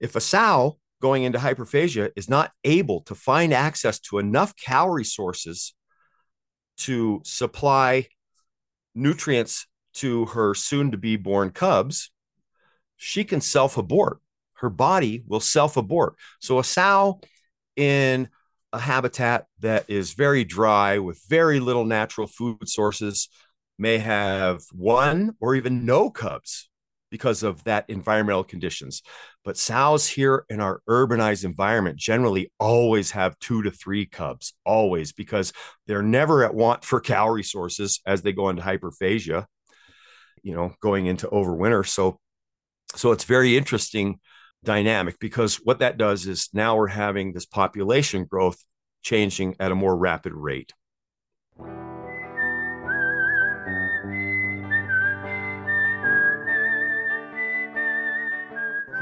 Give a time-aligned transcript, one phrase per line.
[0.00, 5.04] If a sow going into hyperphagia is not able to find access to enough calorie
[5.04, 5.74] sources
[6.78, 8.08] to supply
[8.94, 12.10] nutrients to her soon to be born cubs,
[12.96, 14.18] she can self abort.
[14.54, 16.14] Her body will self abort.
[16.40, 17.20] So, a sow
[17.76, 18.28] in
[18.72, 23.28] a habitat that is very dry with very little natural food sources
[23.78, 26.68] may have one or even no cubs
[27.14, 29.00] because of that environmental conditions.
[29.44, 35.12] But sows here in our urbanized environment generally always have two to three cubs, always,
[35.12, 35.52] because
[35.86, 39.46] they're never at want for calorie sources as they go into hyperphagia,
[40.42, 41.86] you know, going into overwinter.
[41.86, 42.18] So,
[42.96, 44.18] so it's very interesting
[44.64, 48.60] dynamic because what that does is now we're having this population growth
[49.02, 50.72] changing at a more rapid rate.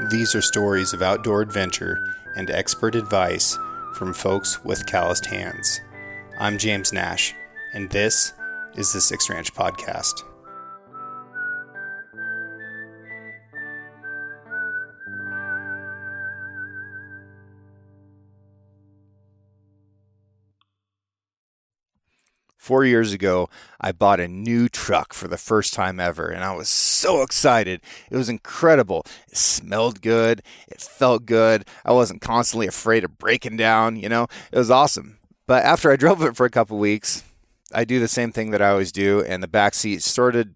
[0.09, 3.57] These are stories of outdoor adventure and expert advice
[3.93, 5.79] from folks with calloused hands.
[6.37, 7.33] I'm James Nash,
[7.73, 8.33] and this
[8.75, 10.23] is the Six Ranch Podcast.
[22.63, 23.49] Four years ago,
[23.81, 27.81] I bought a new truck for the first time ever, and I was so excited.
[28.09, 29.03] It was incredible.
[29.27, 31.65] It smelled good, it felt good.
[31.83, 35.17] I wasn't constantly afraid of breaking down, you know, it was awesome.
[35.45, 37.25] But after I drove it for a couple weeks,
[37.73, 40.55] I do the same thing that I always do, and the back seat started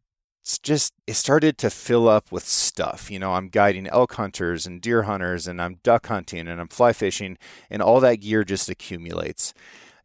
[0.64, 3.12] just it started to fill up with stuff.
[3.12, 6.70] You know, I'm guiding elk hunters and deer hunters, and I'm duck hunting and I'm
[6.70, 7.38] fly fishing,
[7.70, 9.54] and all that gear just accumulates.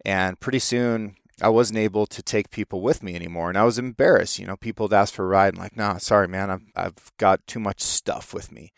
[0.05, 3.79] And pretty soon, I wasn't able to take people with me anymore, and I was
[3.79, 4.39] embarrassed.
[4.39, 7.13] You know, people would ask for a ride, and like, nah, sorry, man, I've I've
[7.19, 8.73] got too much stuff with me,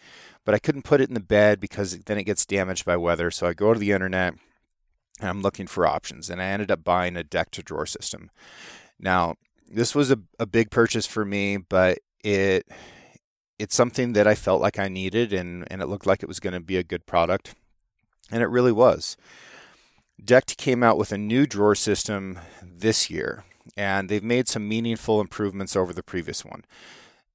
[0.45, 3.31] but I couldn't put it in the bed because then it gets damaged by weather.
[3.31, 4.35] So I go to the internet
[5.21, 8.31] and I'm looking for options, and I ended up buying a deck to drawer system.
[8.99, 9.35] Now,
[9.69, 12.67] this was a, a big purchase for me, but it
[13.59, 16.41] it's something that I felt like I needed, and and it looked like it was
[16.41, 17.55] going to be a good product,
[18.31, 19.17] and it really was.
[20.23, 23.45] Decked came out with a new drawer system this year,
[23.77, 26.65] and they've made some meaningful improvements over the previous one.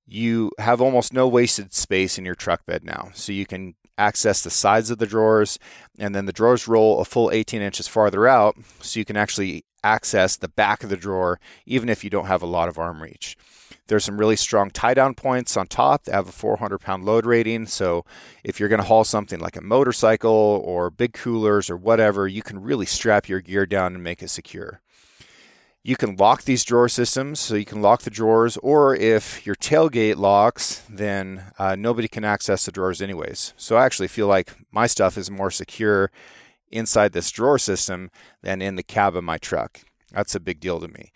[0.08, 4.42] You have almost no wasted space in your truck bed now, so you can access
[4.42, 5.60] the sides of the drawers,
[6.00, 9.66] and then the drawers roll a full 18 inches farther out, so you can actually
[9.84, 13.02] access the back of the drawer even if you don't have a lot of arm
[13.02, 13.38] reach.
[13.90, 17.26] There's some really strong tie down points on top that have a 400 pound load
[17.26, 17.66] rating.
[17.66, 18.06] So
[18.44, 22.44] if you're going to haul something like a motorcycle or big coolers or whatever, you
[22.44, 24.82] can really strap your gear down and make it secure.
[25.82, 29.56] You can lock these drawer systems, so you can lock the drawers, or if your
[29.56, 33.54] tailgate locks, then uh, nobody can access the drawers anyways.
[33.58, 36.12] So I actually feel like my stuff is more secure
[36.70, 38.12] inside this drawer system
[38.44, 39.82] than in the cab of my truck.
[40.12, 41.12] That's a big deal to me.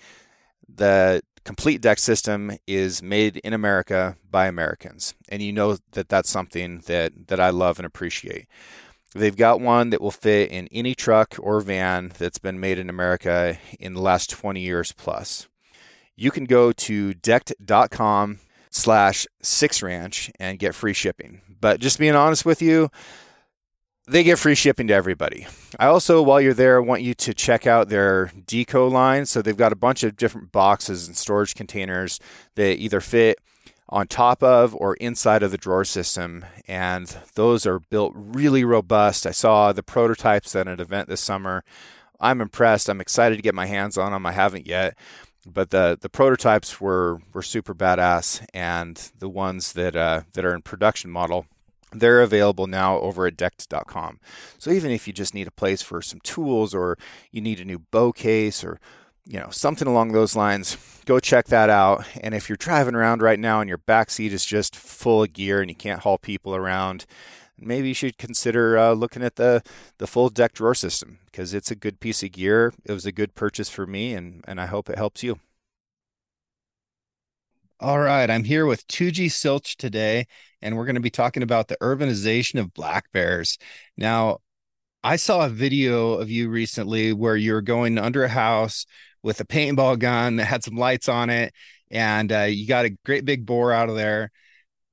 [0.67, 6.29] The complete Decked system is made in America by Americans, and you know that that's
[6.29, 8.47] something that that I love and appreciate.
[9.15, 12.89] They've got one that will fit in any truck or van that's been made in
[12.89, 15.47] America in the last 20 years plus.
[16.15, 18.39] You can go to decked.com
[18.71, 21.41] slash six ranch and get free shipping.
[21.61, 22.89] But just being honest with you,
[24.05, 25.47] they get free shipping to everybody.
[25.79, 29.25] I also, while you're there, want you to check out their Deco line.
[29.25, 32.19] So they've got a bunch of different boxes and storage containers
[32.55, 33.39] that either fit
[33.89, 36.45] on top of or inside of the drawer system.
[36.67, 39.25] And those are built really robust.
[39.25, 41.63] I saw the prototypes at an event this summer.
[42.19, 42.89] I'm impressed.
[42.89, 44.25] I'm excited to get my hands on them.
[44.25, 44.97] I haven't yet.
[45.45, 50.55] But the, the prototypes were, were super badass, and the ones that uh, that are
[50.55, 51.47] in production model
[51.93, 54.19] they're available now over at decked.com.
[54.57, 56.97] So even if you just need a place for some tools or
[57.31, 58.79] you need a new bow case or
[59.25, 62.05] you know something along those lines, go check that out.
[62.21, 65.33] And if you're driving around right now and your back seat is just full of
[65.33, 67.05] gear and you can't haul people around,
[67.57, 69.63] maybe you should consider uh, looking at the
[69.97, 72.73] the full Decked drawer system because it's a good piece of gear.
[72.85, 75.39] It was a good purchase for me, and and I hope it helps you.
[77.83, 80.27] All right, I'm here with Toogee Sielsch today,
[80.61, 83.57] and we're going to be talking about the urbanization of black bears.
[83.97, 84.37] Now,
[85.03, 88.85] I saw a video of you recently where you're going under a house
[89.21, 91.53] with a paintball gun that had some lights on it,
[91.91, 94.31] and uh, you got a great big boar out of there.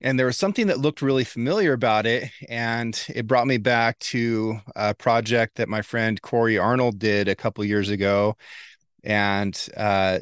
[0.00, 4.00] And there was something that looked really familiar about it, and it brought me back
[4.00, 8.36] to a project that my friend Corey Arnold did a couple years ago.
[9.04, 10.18] And uh,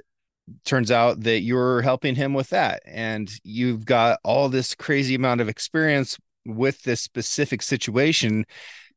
[0.64, 2.82] turns out that you're helping him with that.
[2.86, 8.46] And you've got all this crazy amount of experience with this specific situation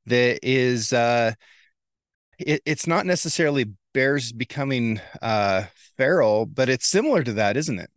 [0.05, 1.33] that is uh
[2.39, 5.63] it, it's not necessarily bears becoming uh
[5.97, 7.89] feral but it's similar to that isn't it?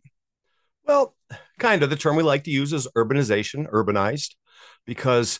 [0.85, 1.15] Well
[1.57, 1.89] kind of.
[1.89, 4.35] The term we like to use is urbanization urbanized
[4.85, 5.39] because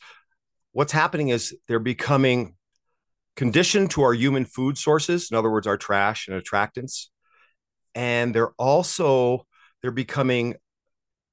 [0.72, 2.56] what's happening is they're becoming
[3.36, 7.08] conditioned to our human food sources in other words our trash and attractants
[7.96, 9.48] and they're also
[9.82, 10.56] they're becoming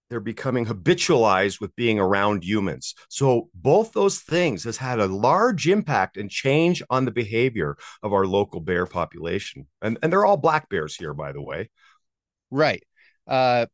[0.08, 2.94] they're becoming habitualized with being around humans.
[3.08, 8.12] So both those things has had a large impact and change on the behavior of
[8.12, 9.66] our local bear population.
[9.80, 11.70] And and they're all black bears here, by the way.
[12.50, 12.82] Right.
[13.26, 13.66] Uh,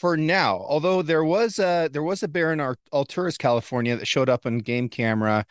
[0.00, 4.06] for now, although there was a there was a bear in our Alturas, California, that
[4.06, 5.44] showed up on game camera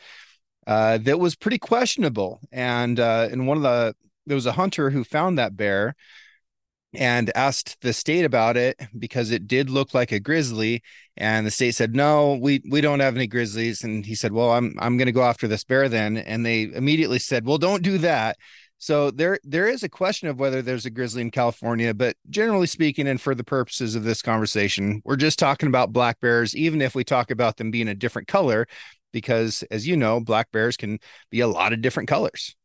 [0.66, 2.40] uh, that was pretty questionable.
[2.52, 3.96] And uh, and one of the
[4.26, 5.96] there was a hunter who found that bear
[6.94, 10.82] and asked the state about it because it did look like a grizzly
[11.18, 14.52] and the state said no we we don't have any grizzlies and he said well
[14.52, 17.84] i'm i'm going to go after this bear then and they immediately said well don't
[17.84, 18.38] do that.
[18.80, 22.68] So there there is a question of whether there's a grizzly in california but generally
[22.68, 26.82] speaking and for the purposes of this conversation we're just talking about black bears even
[26.82, 28.68] if we talk about them being a different color
[29.12, 31.00] because as you know black bears can
[31.32, 32.56] be a lot of different colors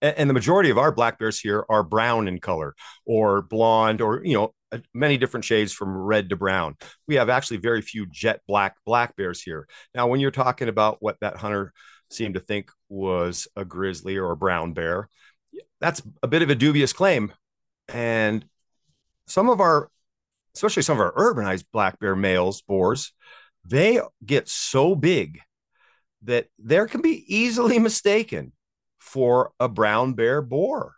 [0.00, 2.74] and the majority of our black bears here are brown in color
[3.04, 4.54] or blonde or you know
[4.94, 6.76] many different shades from red to brown.
[7.06, 9.66] We have actually very few jet black black bears here.
[9.94, 11.72] Now when you're talking about what that hunter
[12.10, 15.08] seemed to think was a grizzly or a brown bear
[15.80, 17.32] that's a bit of a dubious claim.
[17.88, 18.44] And
[19.26, 19.90] some of our
[20.54, 23.12] especially some of our urbanized black bear males boars
[23.64, 25.40] they get so big
[26.22, 28.52] that there can be easily mistaken
[28.98, 30.94] for a brown bear boar.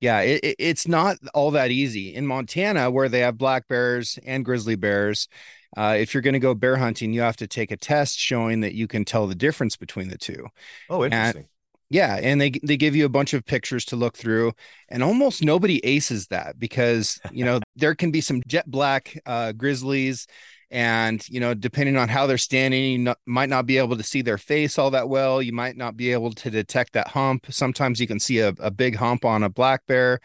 [0.00, 4.44] Yeah, it, it's not all that easy in Montana, where they have black bears and
[4.44, 5.28] grizzly bears.
[5.76, 8.60] Uh, if you're going to go bear hunting, you have to take a test showing
[8.60, 10.46] that you can tell the difference between the two.
[10.88, 11.42] Oh, interesting.
[11.42, 11.48] And,
[11.90, 14.52] yeah, and they they give you a bunch of pictures to look through,
[14.88, 19.52] and almost nobody aces that because you know there can be some jet black uh,
[19.52, 20.28] grizzlies
[20.70, 24.22] and you know depending on how they're standing you might not be able to see
[24.22, 25.42] their face all that well.
[25.42, 27.46] You might not be able to detect that hump.
[27.50, 30.20] Sometimes you can see a, a big hump on a black bear.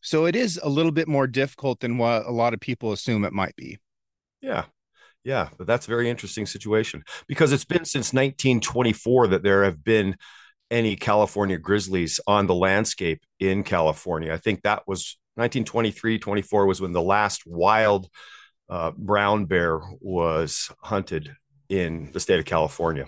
[0.00, 3.24] So it is a little bit more difficult than what a lot of people assume
[3.24, 3.78] it might be.
[4.40, 4.64] Yeah.
[5.22, 7.04] Yeah but that's a very interesting situation.
[7.28, 10.16] Because it's been since 1924 that there have been
[10.70, 14.32] any california grizzlies on the landscape in california.
[14.32, 18.08] I think that was 1923 24 was when the last wild
[18.68, 21.36] uh, brown bear was hunted
[21.68, 23.06] in the state of California.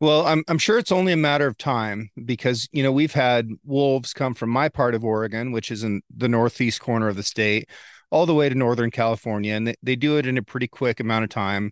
[0.00, 3.48] Well, I'm I'm sure it's only a matter of time because you know we've had
[3.64, 7.22] wolves come from my part of Oregon, which is in the northeast corner of the
[7.22, 7.68] state,
[8.10, 11.00] all the way to northern California, and they, they do it in a pretty quick
[11.00, 11.70] amount of time.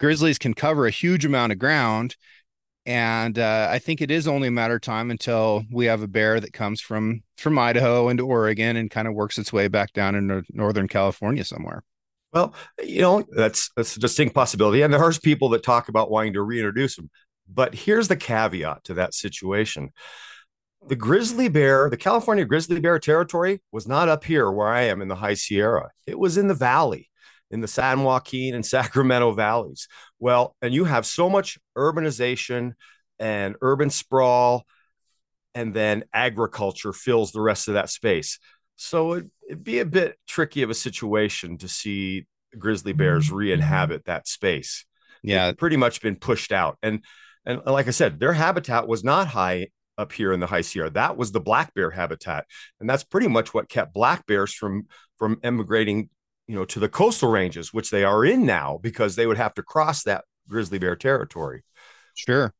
[0.00, 2.16] Grizzlies can cover a huge amount of ground,
[2.86, 6.08] and uh, I think it is only a matter of time until we have a
[6.08, 9.92] bear that comes from from Idaho into Oregon and kind of works its way back
[9.92, 11.82] down into northern California somewhere.
[12.36, 12.54] Well,
[12.84, 14.82] you know, that's that's a distinct possibility.
[14.82, 17.08] And there are people that talk about wanting to reintroduce them.
[17.48, 19.88] But here's the caveat to that situation.
[20.86, 25.00] The grizzly bear, the California grizzly bear territory was not up here where I am
[25.00, 25.92] in the high Sierra.
[26.06, 27.08] It was in the valley,
[27.50, 29.88] in the San Joaquin and Sacramento valleys.
[30.18, 32.72] Well, and you have so much urbanization
[33.18, 34.66] and urban sprawl,
[35.54, 38.38] and then agriculture fills the rest of that space.
[38.76, 42.26] So it, would be a bit tricky of a situation to see
[42.58, 43.36] grizzly bears mm-hmm.
[43.36, 44.84] re-inhabit that space.
[45.22, 47.02] Yeah, They've pretty much been pushed out, and
[47.44, 49.68] and like I said, their habitat was not high
[49.98, 50.90] up here in the high Sierra.
[50.90, 52.46] That was the black bear habitat,
[52.80, 56.10] and that's pretty much what kept black bears from from emigrating,
[56.46, 59.54] you know, to the coastal ranges, which they are in now because they would have
[59.54, 61.64] to cross that grizzly bear territory.
[62.14, 62.52] Sure.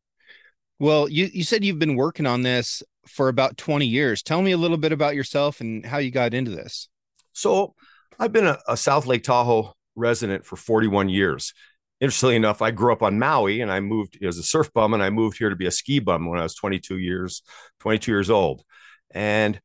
[0.79, 4.23] Well, you you said you've been working on this for about 20 years.
[4.23, 6.89] Tell me a little bit about yourself and how you got into this.
[7.33, 7.75] So,
[8.19, 11.53] I've been a, a South Lake Tahoe resident for 41 years.
[12.01, 15.03] Interestingly enough, I grew up on Maui and I moved as a surf bum and
[15.03, 17.43] I moved here to be a ski bum when I was 22 years,
[17.81, 18.63] 22 years old.
[19.13, 19.61] And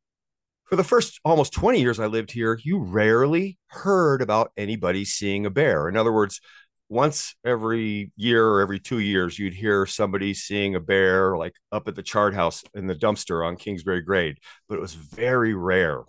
[0.66, 5.46] for the first almost 20 years I lived here, you rarely heard about anybody seeing
[5.46, 5.90] a bear.
[5.90, 6.40] In other words,
[6.92, 11.88] once every year or every two years, you'd hear somebody seeing a bear like up
[11.88, 16.02] at the chart house in the dumpster on Kingsbury Grade, but it was very rare.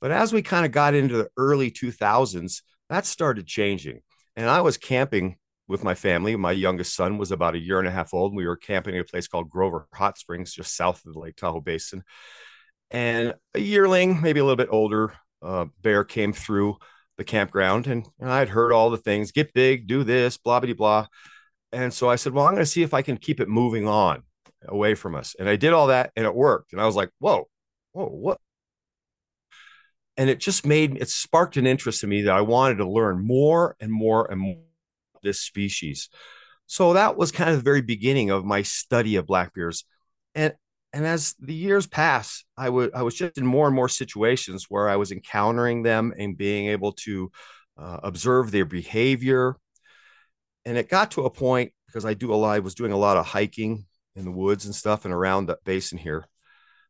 [0.00, 4.00] But as we kind of got into the early 2000s, that started changing.
[4.34, 5.36] And I was camping
[5.68, 6.34] with my family.
[6.34, 8.32] My youngest son was about a year and a half old.
[8.32, 11.20] And we were camping at a place called Grover Hot Springs, just south of the
[11.20, 12.02] Lake Tahoe Basin.
[12.90, 16.78] And a yearling, maybe a little bit older, uh, bear came through
[17.20, 21.06] the campground and, I'd heard all the things get big, do this, blah, blah, blah.
[21.70, 23.86] And so I said, well, I'm going to see if I can keep it moving
[23.86, 24.22] on
[24.66, 25.36] away from us.
[25.38, 26.72] And I did all that and it worked.
[26.72, 27.46] And I was like, whoa,
[27.92, 28.40] whoa, what?
[30.16, 33.22] And it just made it sparked an interest in me that I wanted to learn
[33.22, 34.62] more and more and more
[35.22, 36.08] this species.
[36.68, 39.84] So that was kind of the very beginning of my study of black bears.
[40.34, 40.54] And
[40.92, 44.66] and as the years pass, I would I was just in more and more situations
[44.68, 47.30] where I was encountering them and being able to
[47.78, 49.56] uh, observe their behavior.
[50.64, 52.54] And it got to a point because I do a lot.
[52.54, 55.58] I was doing a lot of hiking in the woods and stuff and around the
[55.64, 56.26] basin here.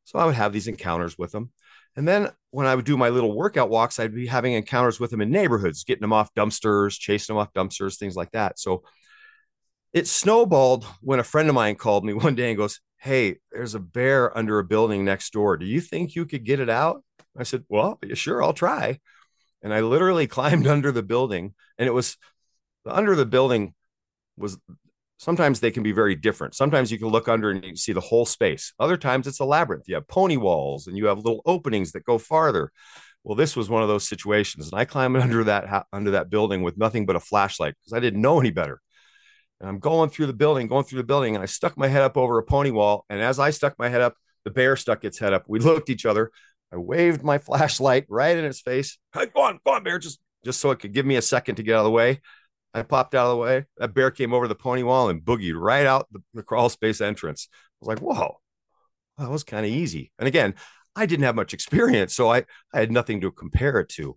[0.04, 1.50] So I would have these encounters with them.
[1.96, 5.10] And then when I would do my little workout walks, I'd be having encounters with
[5.10, 8.58] them in neighborhoods, getting them off dumpsters, chasing them off dumpsters, things like that.
[8.58, 8.82] So
[9.92, 13.74] it snowballed when a friend of mine called me one day and goes, Hey, there's
[13.74, 15.56] a bear under a building next door.
[15.56, 17.02] Do you think you could get it out?
[17.36, 19.00] I said, Well, sure, I'll try.
[19.62, 22.16] And I literally climbed under the building, and it was
[22.86, 23.74] under the building
[24.36, 24.58] was
[25.18, 26.54] sometimes they can be very different.
[26.54, 28.72] Sometimes you can look under and you see the whole space.
[28.80, 29.84] Other times it's a labyrinth.
[29.88, 32.72] You have pony walls and you have little openings that go farther.
[33.24, 36.62] Well, this was one of those situations, and I climbed under that under that building
[36.62, 38.80] with nothing but a flashlight because I didn't know any better.
[39.60, 42.02] And I'm going through the building, going through the building, and I stuck my head
[42.02, 43.04] up over a pony wall.
[43.10, 44.14] And as I stuck my head up,
[44.44, 45.44] the bear stuck its head up.
[45.48, 46.30] We looked each other.
[46.72, 48.98] I waved my flashlight right in its face.
[49.12, 51.56] Hey, go on, go on, bear, just just so it could give me a second
[51.56, 52.20] to get out of the way.
[52.72, 53.66] I popped out of the way.
[53.76, 57.00] That bear came over the pony wall and boogied right out the, the crawl space
[57.00, 57.48] entrance.
[57.52, 58.40] I was like, whoa,
[59.18, 60.12] that was kind of easy.
[60.18, 60.54] And again,
[60.96, 64.16] I didn't have much experience, so I, I had nothing to compare it to.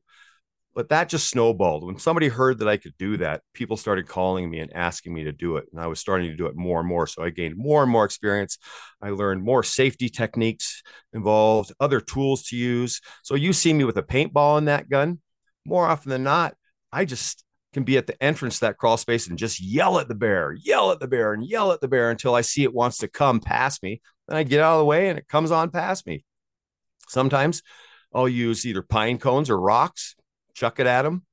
[0.75, 1.85] But that just snowballed.
[1.85, 5.25] When somebody heard that I could do that, people started calling me and asking me
[5.25, 5.65] to do it.
[5.71, 7.05] And I was starting to do it more and more.
[7.05, 8.57] So I gained more and more experience.
[8.99, 10.81] I learned more safety techniques
[11.13, 13.01] involved, other tools to use.
[13.21, 15.19] So you see me with a paintball in that gun.
[15.63, 16.55] More often than not,
[16.91, 20.07] I just can be at the entrance to that crawl space and just yell at
[20.07, 22.73] the bear, yell at the bear, and yell at the bear until I see it
[22.73, 24.01] wants to come past me.
[24.27, 26.23] Then I get out of the way and it comes on past me.
[27.09, 27.61] Sometimes
[28.13, 30.15] I'll use either pine cones or rocks,
[30.53, 31.25] chuck it at them.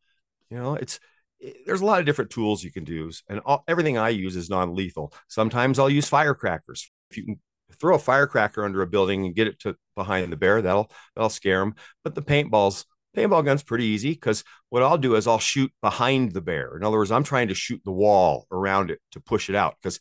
[0.51, 1.01] You know, it's
[1.39, 4.37] it, there's a lot of different tools you can use, and all, everything I use
[4.37, 5.13] is non-lethal.
[5.29, 6.91] Sometimes I'll use firecrackers.
[7.11, 7.41] If you can
[7.81, 11.31] throw a firecracker under a building and get it to behind the bear, that'll that'll
[11.31, 11.75] scare them.
[12.05, 12.85] But the paintballs
[13.17, 16.77] paintball gun's pretty easy because what I'll do is I'll shoot behind the bear.
[16.77, 19.77] In other words, I'm trying to shoot the wall around it to push it out
[19.83, 20.01] because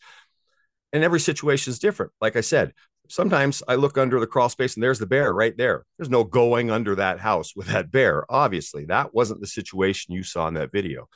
[0.92, 2.12] and every situation is different.
[2.20, 2.74] Like I said,
[3.10, 5.86] sometimes I look under the crawl space and there's the bear right there.
[5.98, 8.26] There's no going under that house with that bear.
[8.30, 11.08] Obviously, that wasn't the situation you saw in that video.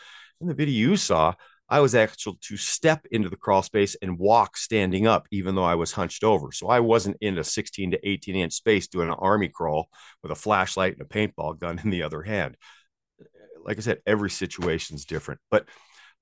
[0.41, 1.33] In the video you saw,
[1.69, 5.63] I was actual to step into the crawl space and walk standing up, even though
[5.63, 6.51] I was hunched over.
[6.51, 9.87] So I wasn't in a 16 to 18 inch space doing an army crawl
[10.21, 12.57] with a flashlight and a paintball gun in the other hand.
[13.63, 15.67] Like I said, every situation is different, but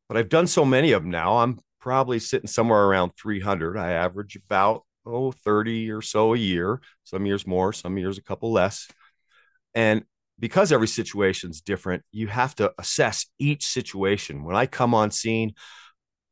[0.08, 1.38] but I've done so many of them now.
[1.38, 3.78] I'm probably sitting somewhere around 300.
[3.78, 6.82] I average about oh 30 or so a year.
[7.04, 8.88] Some years more, some years a couple less.
[9.74, 10.04] And
[10.40, 14.44] because every situation is different, you have to assess each situation.
[14.44, 15.54] When I come on scene,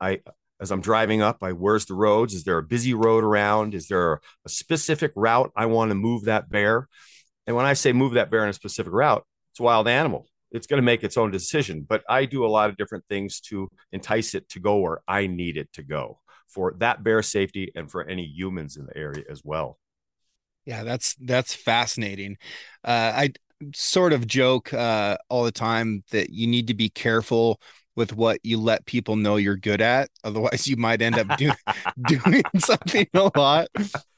[0.01, 0.21] I
[0.61, 2.33] as I'm driving up, I where's the roads?
[2.33, 3.73] Is there a busy road around?
[3.73, 6.88] Is there a specific route I want to move that bear?
[7.47, 10.27] And when I say move that bear in a specific route, it's a wild animal.
[10.51, 11.85] It's going to make its own decision.
[11.88, 15.27] But I do a lot of different things to entice it to go where I
[15.27, 16.19] need it to go
[16.50, 19.79] for that bear safety and for any humans in the area as well.
[20.65, 22.38] Yeah, that's that's fascinating.
[22.84, 23.34] Uh, I
[23.74, 27.60] sort of joke uh, all the time that you need to be careful
[27.96, 30.10] with what you let people know you're good at.
[30.24, 31.51] Otherwise, you might end up do,
[32.08, 33.68] doing something a lot.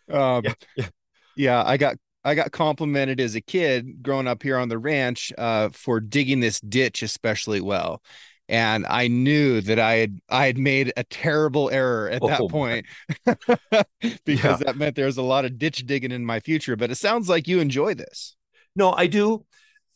[0.09, 0.87] Um, yeah, yeah.
[1.35, 5.33] yeah, I got I got complimented as a kid growing up here on the ranch
[5.37, 8.01] uh, for digging this ditch especially well.
[8.51, 12.49] And I knew that I had I had made a terrible error at that oh,
[12.49, 12.85] point
[13.25, 13.79] because
[14.27, 14.57] yeah.
[14.57, 16.75] that meant there was a lot of ditch digging in my future.
[16.75, 18.35] But it sounds like you enjoy this.
[18.75, 19.45] No, I do.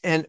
[0.05, 0.25] And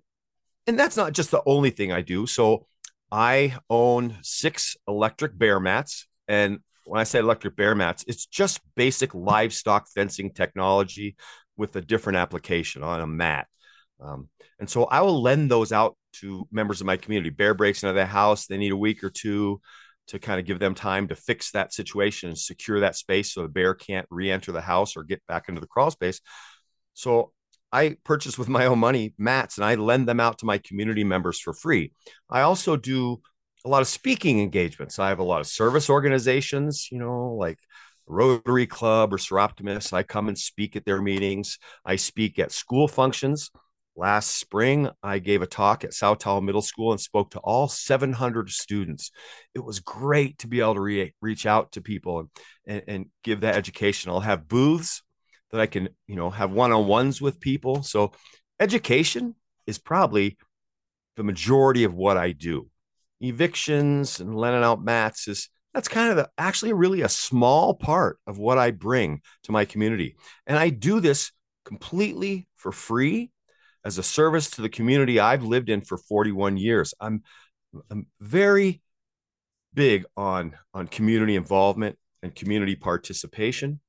[0.67, 2.27] and that's not just the only thing I do.
[2.27, 2.67] So
[3.13, 6.09] I own six electric bear mats.
[6.27, 11.15] And when I say electric bear mats, it's just basic livestock fencing technology
[11.57, 13.47] with a different application on a mat.
[14.01, 17.31] Um, and so I will lend those out to members of my community.
[17.31, 19.61] Bear breaks into their house, they need a week or two
[20.09, 23.43] to kind of give them time to fix that situation and secure that space so
[23.43, 26.21] the bear can't re-enter the house or get back into the crawl space.
[26.95, 27.33] So
[27.73, 31.05] I purchase with my own money mats and I lend them out to my community
[31.05, 31.93] members for free.
[32.31, 33.21] I also do
[33.65, 34.99] a lot of speaking engagements.
[34.99, 37.59] I have a lot of service organizations, you know, like
[38.07, 39.93] Rotary Club or Soroptimist.
[39.93, 41.59] I come and speak at their meetings.
[41.85, 43.51] I speak at school functions.
[43.99, 47.67] Last spring, I gave a talk at South Tahoe Middle School and spoke to all
[47.67, 49.11] 700 students.
[49.55, 52.29] It was great to be able to re- reach out to people and,
[52.67, 54.11] and, and give that education.
[54.11, 55.03] I'll have booths
[55.51, 57.83] that I can, you know, have one-on-ones with people.
[57.83, 58.13] So
[58.61, 59.35] education
[59.67, 60.37] is probably
[61.17, 62.69] the majority of what I do.
[63.21, 68.19] Evictions and lending out mats is that's kind of the, actually really a small part
[68.27, 70.17] of what I bring to my community.
[70.47, 71.33] And I do this
[71.65, 73.31] completely for free
[73.87, 76.93] as a service to the community I've lived in for 41 years.
[77.01, 77.23] I'm,
[77.89, 78.83] I'm very
[79.75, 83.81] big on, on community involvement and community participation.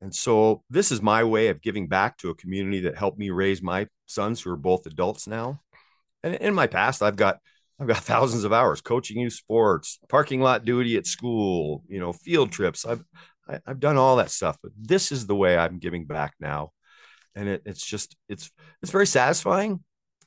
[0.00, 3.28] And so this is my way of giving back to a community that helped me
[3.28, 5.60] raise my sons who are both adults now.
[6.22, 7.40] And in my past, I've got
[7.78, 12.14] I've got thousands of hours coaching youth sports, parking lot duty at school, you know,
[12.14, 12.86] field trips.
[12.86, 13.04] I've
[13.46, 16.06] I, have i have done all that stuff, but this is the way I'm giving
[16.06, 16.72] back now,
[17.34, 18.50] and it, it's just it's
[18.82, 19.82] it's very satisfying,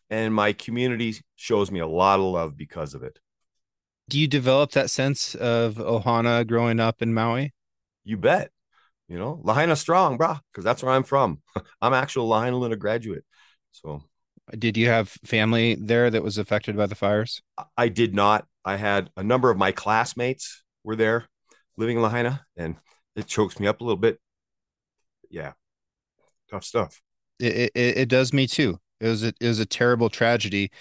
[0.09, 3.19] and my community shows me a lot of love because of it.
[4.09, 7.53] Do you develop that sense of Ohana growing up in Maui?
[8.03, 8.51] You bet.
[9.09, 11.41] You know, Lahaina strong, brah, because that's where I'm from.
[11.81, 13.23] I'm actual Lahaina graduate,
[13.71, 14.03] so
[14.57, 17.41] did you have family there that was affected by the fires?
[17.77, 18.47] I did not.
[18.63, 21.25] I had a number of my classmates were there
[21.75, 22.75] living in Lahaina, and
[23.15, 24.19] it chokes me up a little bit.
[25.29, 25.53] Yeah,
[26.49, 27.01] tough stuff.
[27.39, 28.79] It, it, it does me too.
[28.99, 30.71] It was a, it was a terrible tragedy,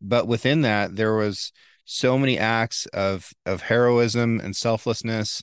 [0.00, 1.52] but within that there was
[1.86, 5.42] so many acts of of heroism and selflessness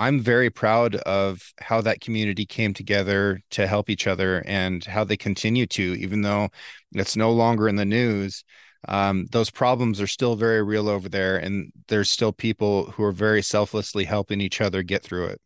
[0.00, 5.04] I'm very proud of how that community came together to help each other and how
[5.04, 6.48] they continue to, even though
[6.92, 8.42] it's no longer in the news.
[8.88, 13.12] Um, those problems are still very real over there, and there's still people who are
[13.12, 15.40] very selflessly helping each other get through it.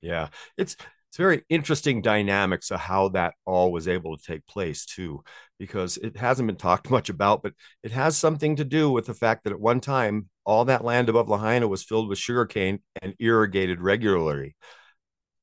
[0.00, 0.74] Yeah, it's
[1.08, 5.22] it's very interesting dynamics of how that all was able to take place too
[5.58, 9.14] because it hasn't been talked much about but it has something to do with the
[9.14, 13.14] fact that at one time all that land above lahaina was filled with sugarcane and
[13.18, 14.56] irrigated regularly.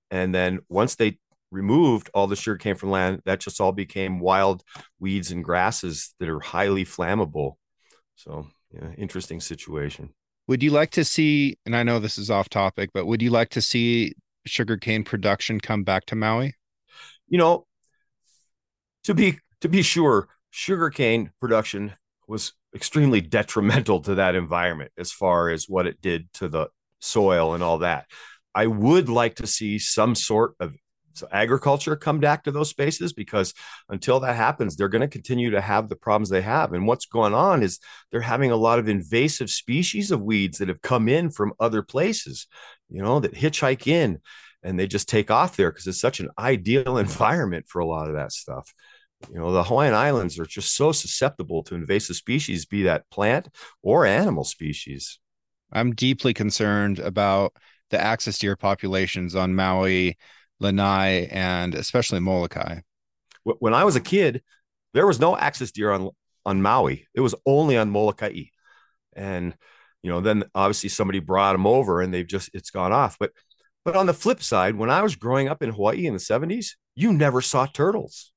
[0.10, 1.20] And then once they
[1.52, 4.64] removed all the sugarcane from land that just all became wild
[5.00, 7.54] weeds and grasses that are highly flammable.
[8.16, 10.10] So yeah, interesting situation.
[10.48, 13.32] Would you like to see and i know this is off topic but would you
[13.32, 14.14] like to see
[14.46, 16.56] sugarcane production come back to Maui?
[17.28, 17.66] You know,
[19.04, 21.94] to be to be sure, sugarcane production
[22.28, 26.68] was extremely detrimental to that environment as far as what it did to the
[27.00, 28.06] soil and all that.
[28.54, 30.76] I would like to see some sort of
[31.16, 33.54] so agriculture come back to those spaces because
[33.88, 37.06] until that happens they're going to continue to have the problems they have and what's
[37.06, 37.80] going on is
[38.12, 41.82] they're having a lot of invasive species of weeds that have come in from other
[41.82, 42.48] places
[42.96, 44.20] you know that hitchhike in
[44.64, 48.08] and they just take off there because it's such an ideal environment for a lot
[48.08, 48.74] of that stuff
[49.32, 53.48] you know the hawaiian islands are just so susceptible to invasive species be that plant
[53.82, 55.20] or animal species
[55.72, 57.54] i'm deeply concerned about
[57.92, 60.18] the axis deer populations on maui
[60.60, 62.80] lanai, and especially Molokai.
[63.44, 64.44] When I was a kid,
[64.94, 66.10] there was no axis deer on
[66.46, 67.08] on Maui.
[67.14, 68.46] It was only on Molokai,
[69.16, 69.56] and
[70.06, 73.18] you know, then obviously somebody brought them over, and they've just it's gone off.
[73.20, 73.32] But
[73.84, 76.78] but on the flip side, when I was growing up in Hawaii in the seventies,
[76.94, 78.32] you never saw turtles,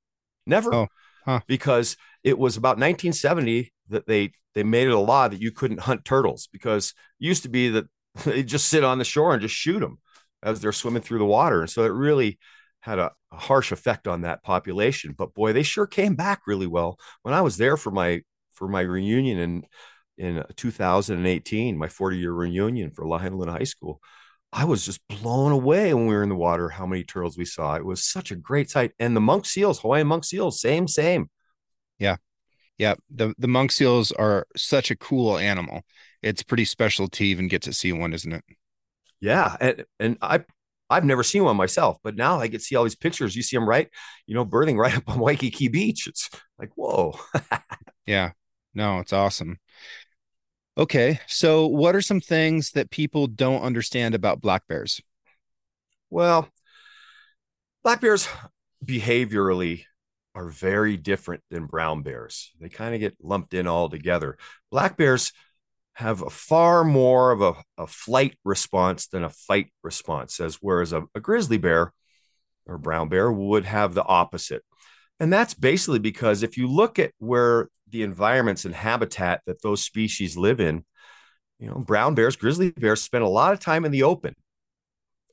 [0.46, 0.86] never, oh,
[1.26, 1.40] huh.
[1.46, 5.80] because it was about 1970 that they they made it a law that you couldn't
[5.80, 7.84] hunt turtles because it used to be that
[8.24, 9.98] they just sit on the shore and just shoot them
[10.42, 11.60] as they're swimming through the water.
[11.60, 12.38] And so it really
[12.80, 15.14] had a, a, harsh effect on that population.
[15.18, 16.98] But boy, they sure came back really well.
[17.20, 19.64] When I was there for my for my reunion in
[20.18, 24.00] in uh, 2018, my 40 year reunion for Lahaina High School,
[24.52, 27.44] I was just blown away when we were in the water how many turtles we
[27.44, 27.74] saw.
[27.76, 28.92] It was such a great sight.
[28.98, 31.30] And the monk seals, Hawaiian monk seals, same, same.
[31.98, 32.16] Yeah.
[32.78, 32.94] Yeah.
[33.10, 35.82] The the monk seals are such a cool animal.
[36.22, 38.44] It's pretty special to even get to see one, isn't it?
[39.20, 40.44] Yeah, and and I
[40.90, 43.36] I've never seen one myself, but now I get to see all these pictures.
[43.36, 43.88] You see them right,
[44.26, 46.06] you know, birthing right up on Waikiki Beach.
[46.06, 47.18] It's like whoa.
[48.06, 48.32] yeah,
[48.74, 49.58] no, it's awesome.
[50.78, 55.00] Okay, so what are some things that people don't understand about black bears?
[56.08, 56.48] Well,
[57.82, 58.28] black bears
[58.84, 59.86] behaviorally
[60.36, 62.52] are very different than brown bears.
[62.60, 64.38] They kind of get lumped in all together.
[64.70, 65.32] Black bears
[65.94, 71.02] have far more of a, a flight response than a fight response, as whereas a,
[71.12, 71.92] a grizzly bear
[72.66, 74.62] or brown bear would have the opposite.
[75.20, 79.82] And that's basically because if you look at where the environments and habitat that those
[79.82, 80.84] species live in,
[81.58, 84.34] you know, brown bears, grizzly bears spend a lot of time in the open,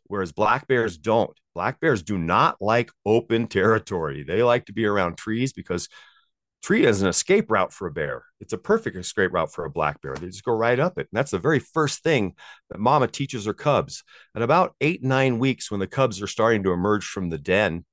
[0.05, 1.37] whereas black bears don't.
[1.53, 4.23] Black bears do not like open territory.
[4.23, 5.87] They like to be around trees because
[6.65, 8.23] tree as an escape route for a bear.
[8.39, 10.15] It's a perfect escape route for a black bear.
[10.15, 11.07] They just go right up it.
[11.11, 12.33] And that's the very first thing
[12.71, 14.03] that mama teaches her cubs.
[14.35, 17.85] At about eight, nine weeks, when the cubs are starting to emerge from the den,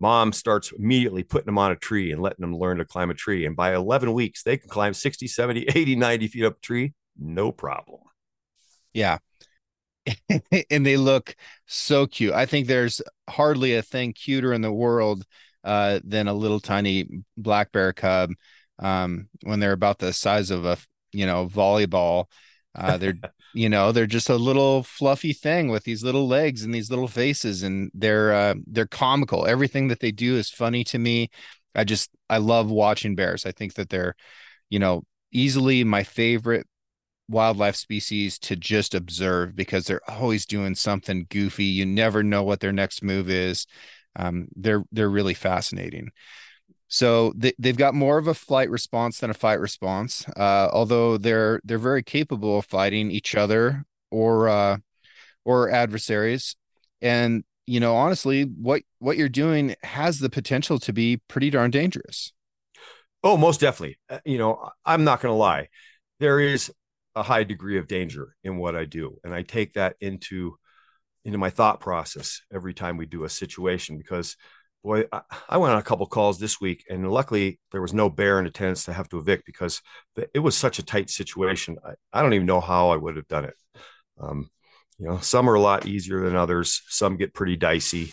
[0.00, 3.14] mom starts immediately putting them on a tree and letting them learn to climb a
[3.14, 3.46] tree.
[3.46, 6.94] And by 11 weeks, they can climb 60, 70, 80, 90 feet up a tree,
[7.18, 8.00] no problem.
[8.92, 9.18] Yeah.
[10.70, 11.34] and they look
[11.66, 12.32] so cute.
[12.32, 15.24] I think there's hardly a thing cuter in the world
[15.64, 18.30] uh, than a little tiny black bear cub
[18.78, 20.78] um, when they're about the size of a
[21.12, 22.26] you know volleyball.
[22.74, 23.18] Uh, they're
[23.56, 27.08] you know they're just a little fluffy thing with these little legs and these little
[27.08, 29.46] faces, and they're uh, they're comical.
[29.46, 31.30] Everything that they do is funny to me.
[31.74, 33.46] I just I love watching bears.
[33.46, 34.14] I think that they're
[34.70, 36.66] you know easily my favorite
[37.28, 41.64] wildlife species to just observe because they're always doing something goofy.
[41.64, 43.66] You never know what their next move is.
[44.16, 46.10] Um, they're they're really fascinating.
[46.88, 51.18] So they, they've got more of a flight response than a fight response, uh, although
[51.18, 54.78] they're they're very capable of fighting each other or uh,
[55.44, 56.56] or adversaries.
[57.02, 61.70] And you know, honestly, what what you're doing has the potential to be pretty darn
[61.70, 62.32] dangerous.
[63.24, 63.98] Oh, most definitely.
[64.08, 65.68] Uh, you know, I'm not going to lie.
[66.20, 66.72] There is
[67.16, 70.56] a high degree of danger in what I do, and I take that into
[71.24, 74.36] into my thought process every time we do a situation because
[74.86, 78.08] boy I, I went on a couple calls this week and luckily there was no
[78.08, 79.82] bear in attendance to have to evict because
[80.34, 81.76] it was such a tight situation.
[81.84, 83.54] I, I don't even know how I would have done it.
[84.20, 84.50] Um,
[84.98, 86.82] you know some are a lot easier than others.
[86.88, 88.12] Some get pretty dicey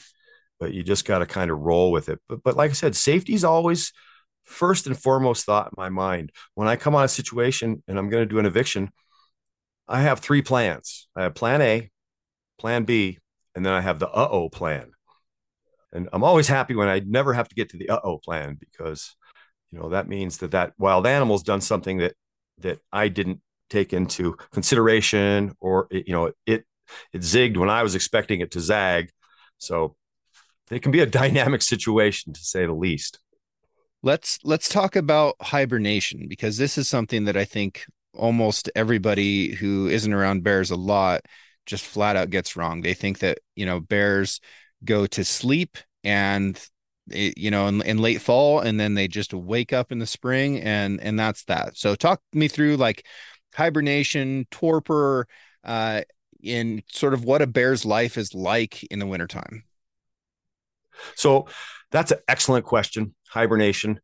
[0.60, 2.20] but you just got to kind of roll with it.
[2.30, 3.92] But, but like I said safety is always
[4.46, 6.32] first and foremost thought in my mind.
[6.56, 8.92] When I come on a situation and I'm going to do an eviction
[9.88, 11.08] I have three plans.
[11.16, 11.90] I have plan A
[12.58, 13.20] plan B,
[13.56, 14.92] and then I have the uh oh plan.
[15.94, 18.58] And I'm always happy when I never have to get to the uh oh plan
[18.60, 19.16] because,
[19.72, 22.16] you know, that means that that wild animal's done something that
[22.60, 26.66] that I didn't take into consideration, or it, you know, it
[27.14, 29.10] it zigged when I was expecting it to zag.
[29.58, 29.96] So
[30.72, 33.20] it can be a dynamic situation to say the least.
[34.02, 39.88] Let's let's talk about hibernation because this is something that I think almost everybody who
[39.88, 41.22] isn't around bears a lot
[41.66, 42.82] just flat out gets wrong.
[42.82, 44.42] They think that, you know, bears
[44.86, 46.60] go to sleep and
[47.10, 50.06] it, you know in, in late fall and then they just wake up in the
[50.06, 53.06] spring and and that's that so talk me through like
[53.56, 55.28] hibernation torpor
[55.66, 56.02] uh
[56.42, 59.64] in sort of what a bear's life is like in the wintertime
[61.16, 61.48] so
[61.92, 64.00] that's an excellent question hibernation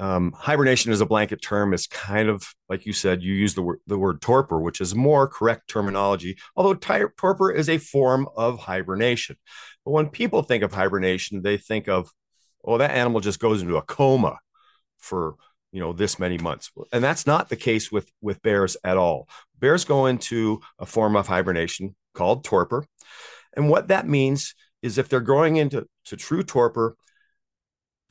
[0.00, 3.22] um, hibernation is a blanket term is kind of like you said.
[3.22, 6.38] You use the word the word torpor, which is more correct terminology.
[6.56, 9.36] Although torpor is a form of hibernation,
[9.84, 12.10] but when people think of hibernation, they think of,
[12.64, 14.38] oh, that animal just goes into a coma
[14.98, 15.34] for
[15.72, 19.28] you know this many months, and that's not the case with with bears at all.
[19.58, 22.84] Bears go into a form of hibernation called torpor,
[23.54, 26.96] and what that means is if they're going into to true torpor,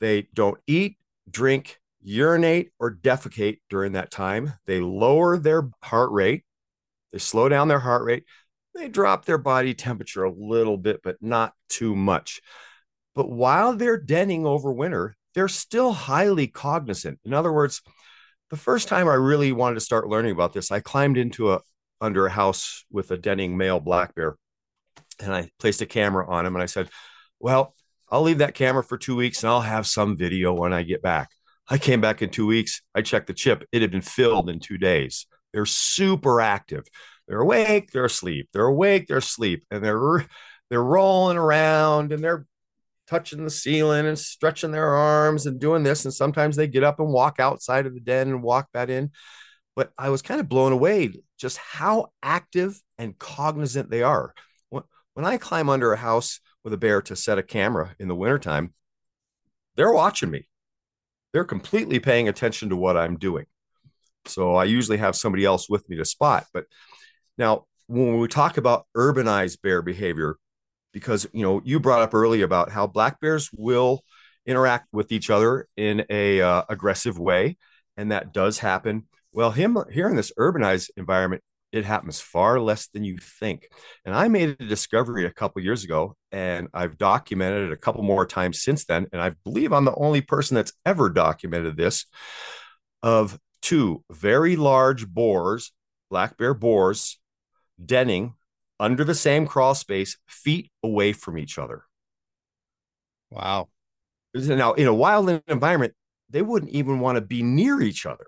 [0.00, 0.96] they don't eat,
[1.30, 4.54] drink, urinate or defecate during that time.
[4.66, 6.44] They lower their heart rate,
[7.12, 8.24] they slow down their heart rate,
[8.74, 12.40] they drop their body temperature a little bit, but not too much.
[13.14, 17.18] But while they're denning over winter, they're still highly cognizant.
[17.24, 17.82] In other words,
[18.50, 21.60] the first time I really wanted to start learning about this, I climbed into a
[22.00, 24.36] under a house with a denning male black bear
[25.20, 26.88] and I placed a camera on him and I said,
[27.38, 27.74] Well,
[28.08, 31.02] I'll leave that camera for two weeks and I'll have some video when I get
[31.02, 31.30] back.
[31.68, 32.82] I came back in two weeks.
[32.94, 33.64] I checked the chip.
[33.70, 35.26] It had been filled in two days.
[35.52, 36.84] They're super active.
[37.30, 38.48] They're awake, they're asleep.
[38.52, 39.64] They're awake, they're asleep.
[39.70, 40.26] And they're
[40.68, 42.44] they're rolling around and they're
[43.08, 46.04] touching the ceiling and stretching their arms and doing this.
[46.04, 49.12] And sometimes they get up and walk outside of the den and walk that in.
[49.74, 54.34] But I was kind of blown away just how active and cognizant they are.
[55.14, 58.14] When I climb under a house with a bear to set a camera in the
[58.14, 58.74] wintertime,
[59.76, 60.46] they're watching me
[61.32, 63.46] they're completely paying attention to what I'm doing.
[64.26, 66.46] So I usually have somebody else with me to spot.
[66.52, 66.64] But
[67.40, 70.36] now, when we talk about urbanized bear behavior,
[70.92, 74.04] because you know you brought up earlier about how black bears will
[74.46, 77.56] interact with each other in a uh, aggressive way,
[77.96, 79.08] and that does happen.
[79.32, 83.68] Well, him here in this urbanized environment, it happens far less than you think.
[84.04, 88.02] And I made a discovery a couple years ago, and I've documented it a couple
[88.02, 89.06] more times since then.
[89.12, 92.04] And I believe I'm the only person that's ever documented this
[93.02, 95.72] of two very large boars,
[96.10, 97.20] black bear boars,
[97.84, 98.34] denning
[98.78, 101.84] under the same crawl space, feet away from each other.
[103.30, 103.68] Wow.
[104.34, 105.94] Now, in a wild environment,
[106.30, 108.26] they wouldn't even want to be near each other.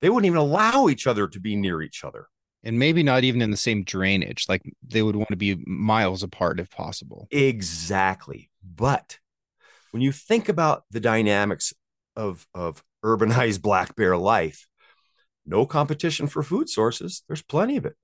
[0.00, 2.28] They wouldn't even allow each other to be near each other.
[2.62, 4.46] And maybe not even in the same drainage.
[4.48, 7.26] Like they would want to be miles apart if possible.
[7.30, 8.50] Exactly.
[8.62, 9.18] But
[9.90, 11.74] when you think about the dynamics
[12.16, 14.66] of, of urbanized black bear life,
[15.46, 17.22] no competition for food sources.
[17.26, 17.96] There's plenty of it.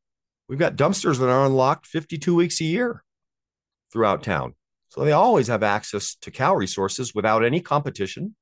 [0.48, 3.02] We've got dumpsters that are unlocked 52 weeks a year
[3.92, 4.54] throughout town.
[4.88, 8.37] So they always have access to cow resources without any competition.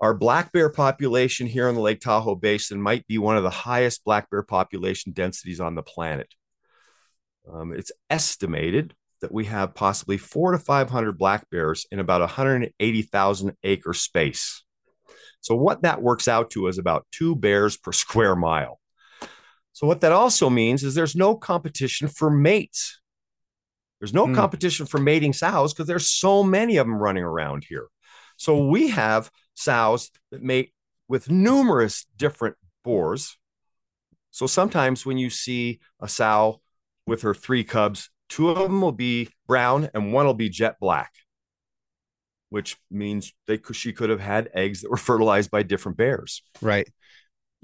[0.00, 3.50] Our black bear population here in the Lake Tahoe Basin might be one of the
[3.50, 6.28] highest black bear population densities on the planet.
[7.50, 13.56] Um, it's estimated that we have possibly four to 500 black bears in about 180,000
[13.62, 14.62] acre space.
[15.40, 18.80] So, what that works out to is about two bears per square mile.
[19.74, 23.00] So, what that also means is there's no competition for mates.
[24.00, 24.34] There's no mm.
[24.34, 27.88] competition for mating sows because there's so many of them running around here.
[28.36, 30.72] So, we have sows that mate
[31.08, 33.36] with numerous different boars.
[34.30, 36.60] So, sometimes when you see a sow
[37.04, 40.76] with her three cubs, two of them will be brown and one will be jet
[40.80, 41.12] black
[42.54, 46.40] which means they she could have had eggs that were fertilized by different bears.
[46.62, 46.88] Right.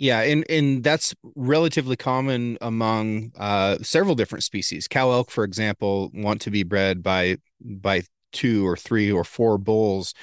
[0.01, 4.89] Yeah, and and that's relatively common among uh, several different species.
[4.89, 9.59] Cow elk, for example, want to be bred by by two or three or four
[9.59, 10.15] bulls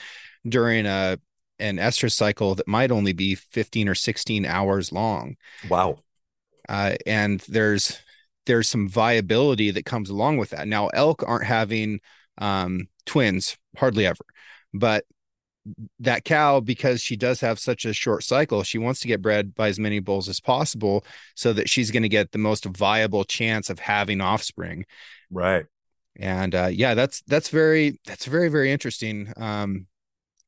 [0.49, 1.19] during a
[1.59, 5.35] an estrus cycle that might only be 15 or 16 hours long.
[5.69, 5.99] Wow.
[6.67, 7.99] Uh, and there's
[8.47, 10.67] there's some viability that comes along with that.
[10.67, 11.99] Now elk aren't having
[12.39, 14.25] um, twins hardly ever.
[14.73, 15.05] But
[15.99, 19.56] that cow, because she does have such a short cycle, she wants to get bred
[19.56, 23.23] by as many bulls as possible so that she's going to get the most viable
[23.23, 24.86] chance of having offspring.
[25.32, 25.65] Right.
[26.19, 29.32] And uh, yeah, that's that's very that's very very interesting.
[29.38, 29.88] Um,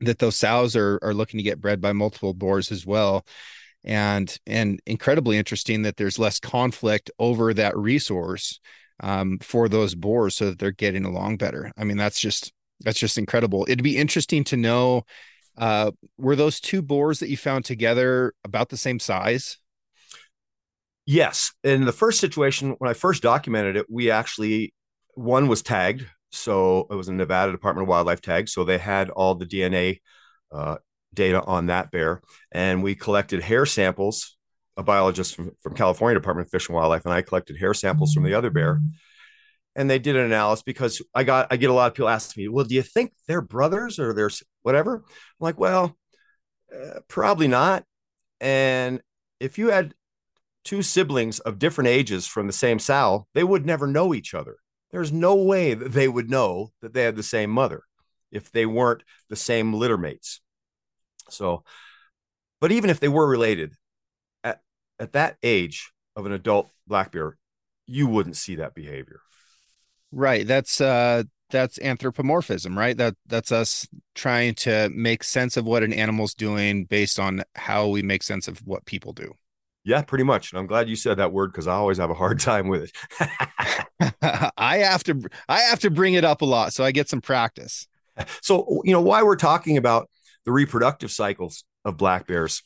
[0.01, 3.25] that those sows are are looking to get bred by multiple boars as well
[3.84, 8.60] and and incredibly interesting that there's less conflict over that resource
[9.01, 12.99] um, for those boars so that they're getting along better i mean that's just that's
[12.99, 13.65] just incredible.
[13.67, 15.03] It'd be interesting to know
[15.57, 19.57] uh, were those two boars that you found together about the same size?
[21.05, 21.51] Yes.
[21.63, 24.73] In the first situation, when I first documented it, we actually,
[25.15, 26.05] one was tagged.
[26.31, 28.47] So it was a Nevada Department of Wildlife tag.
[28.47, 29.99] So they had all the DNA
[30.51, 30.77] uh,
[31.13, 32.21] data on that bear.
[32.51, 34.37] And we collected hair samples.
[34.77, 38.13] A biologist from, from California Department of Fish and Wildlife and I collected hair samples
[38.13, 38.79] from the other bear
[39.79, 42.43] and they did an analysis because I got I get a lot of people asking
[42.43, 44.29] me, well, do you think they're brothers or they're
[44.61, 44.95] whatever?
[44.95, 45.03] I'm
[45.39, 45.97] like, well,
[46.75, 47.85] uh, probably not.
[48.41, 49.01] And
[49.39, 49.93] if you had
[50.65, 54.57] two siblings of different ages from the same sow, they would never know each other.
[54.91, 57.83] There's no way that they would know that they had the same mother
[58.33, 60.41] if they weren't the same litter mates.
[61.29, 61.63] So,
[62.59, 63.75] but even if they were related,
[64.43, 64.59] at,
[64.99, 67.37] at that age of an adult black bear,
[67.85, 69.21] you wouldn't see that behavior.
[70.12, 70.45] Right.
[70.45, 72.95] That's uh that's anthropomorphism, right?
[72.95, 77.88] That that's us trying to make sense of what an animal's doing based on how
[77.88, 79.34] we make sense of what people do.
[79.84, 80.52] Yeah, pretty much.
[80.52, 82.84] And I'm glad you said that word because I always have a hard time with
[82.84, 83.32] it.
[84.58, 87.22] I have to I have to bring it up a lot so I get some
[87.22, 87.88] practice.
[88.41, 90.10] So, you know, why we're talking about
[90.45, 92.63] the reproductive cycles of black bears,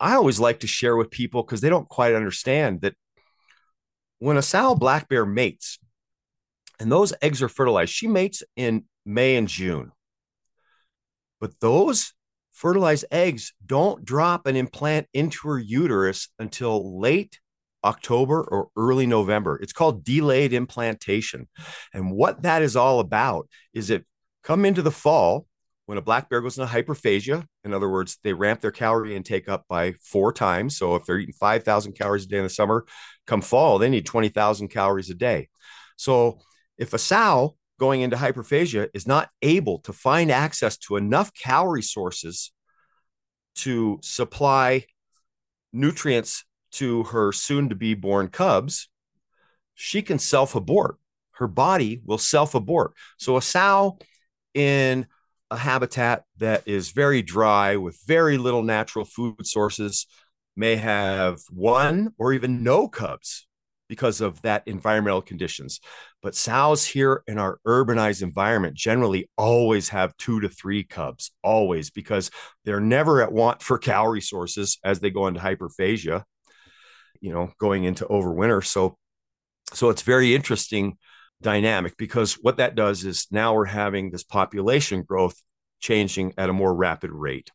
[0.00, 2.94] I always like to share with people because they don't quite understand that
[4.18, 5.78] when a sow black bear mates,
[6.80, 7.92] and those eggs are fertilized.
[7.92, 9.92] She mates in May and June.
[11.40, 12.12] But those
[12.52, 17.40] fertilized eggs don't drop and implant into her uterus until late
[17.84, 19.58] October or early November.
[19.60, 21.48] It's called delayed implantation.
[21.92, 24.04] And what that is all about is it
[24.44, 25.46] come into the fall
[25.86, 27.44] when a black bear goes into hyperphagia.
[27.64, 30.76] In other words, they ramp their calorie intake up by four times.
[30.76, 32.86] So if they're eating 5,000 calories a day in the summer,
[33.26, 35.48] come fall, they need 20,000 calories a day.
[35.96, 36.38] So
[36.82, 41.80] if a sow going into hyperphagia is not able to find access to enough calorie
[41.80, 42.52] sources
[43.54, 44.84] to supply
[45.72, 48.88] nutrients to her soon to be born cubs,
[49.74, 50.96] she can self abort.
[51.36, 52.94] Her body will self abort.
[53.16, 53.98] So, a sow
[54.52, 55.06] in
[55.52, 60.06] a habitat that is very dry with very little natural food sources
[60.56, 63.46] may have one or even no cubs
[63.88, 65.78] because of that environmental conditions.
[66.22, 71.90] But sows here in our urbanized environment generally always have two to three cubs, always,
[71.90, 72.30] because
[72.64, 76.22] they're never at want for calorie sources as they go into hyperphagia,
[77.20, 78.64] you know, going into overwinter.
[78.64, 78.96] So,
[79.72, 80.96] so it's very interesting
[81.42, 85.34] dynamic because what that does is now we're having this population growth
[85.80, 87.50] changing at a more rapid rate.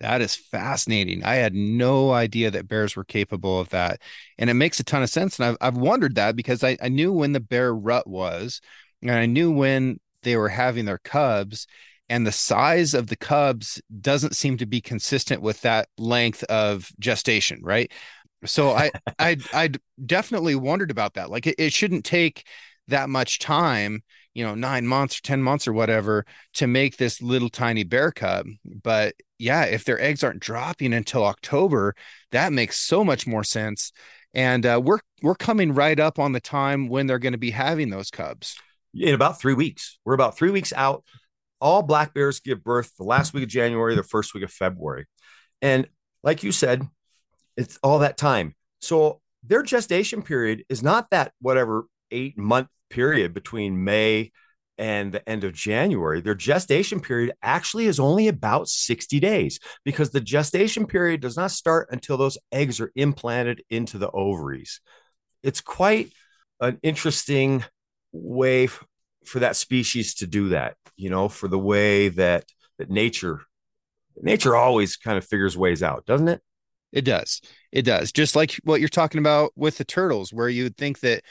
[0.00, 1.24] That is fascinating.
[1.24, 4.00] I had no idea that bears were capable of that.
[4.38, 5.38] And it makes a ton of sense.
[5.38, 8.60] And I've, I've wondered that because I, I knew when the bear rut was,
[9.02, 11.66] and I knew when they were having their cubs,
[12.08, 16.90] and the size of the cubs doesn't seem to be consistent with that length of
[17.00, 17.90] gestation, right?
[18.44, 19.70] So I I I
[20.04, 21.30] definitely wondered about that.
[21.30, 22.46] Like it, it shouldn't take
[22.88, 24.02] that much time
[24.38, 26.24] you know nine months or 10 months or whatever
[26.54, 28.46] to make this little tiny bear cub.
[28.64, 31.94] But yeah if their eggs aren't dropping until october
[32.32, 33.90] that makes so much more sense.
[34.32, 37.50] And uh, we're we're coming right up on the time when they're going to be
[37.50, 38.56] having those cubs.
[38.94, 39.98] In about three weeks.
[40.04, 41.02] We're about three weeks out.
[41.60, 45.06] All black bears give birth the last week of january the first week of february.
[45.60, 45.88] And
[46.22, 46.86] like you said
[47.56, 48.54] it's all that time.
[48.80, 54.32] So their gestation period is not that whatever eight month period between May
[54.78, 60.10] and the end of January, their gestation period actually is only about 60 days because
[60.10, 64.80] the gestation period does not start until those eggs are implanted into the ovaries.
[65.42, 66.12] It's quite
[66.60, 67.64] an interesting
[68.12, 68.84] way f-
[69.24, 72.44] for that species to do that, you know, for the way that
[72.78, 73.40] that nature
[74.20, 76.40] nature always kind of figures ways out, doesn't it?
[76.92, 77.40] It does.
[77.70, 78.12] It does.
[78.12, 81.22] Just like what you're talking about with the turtles where you would think that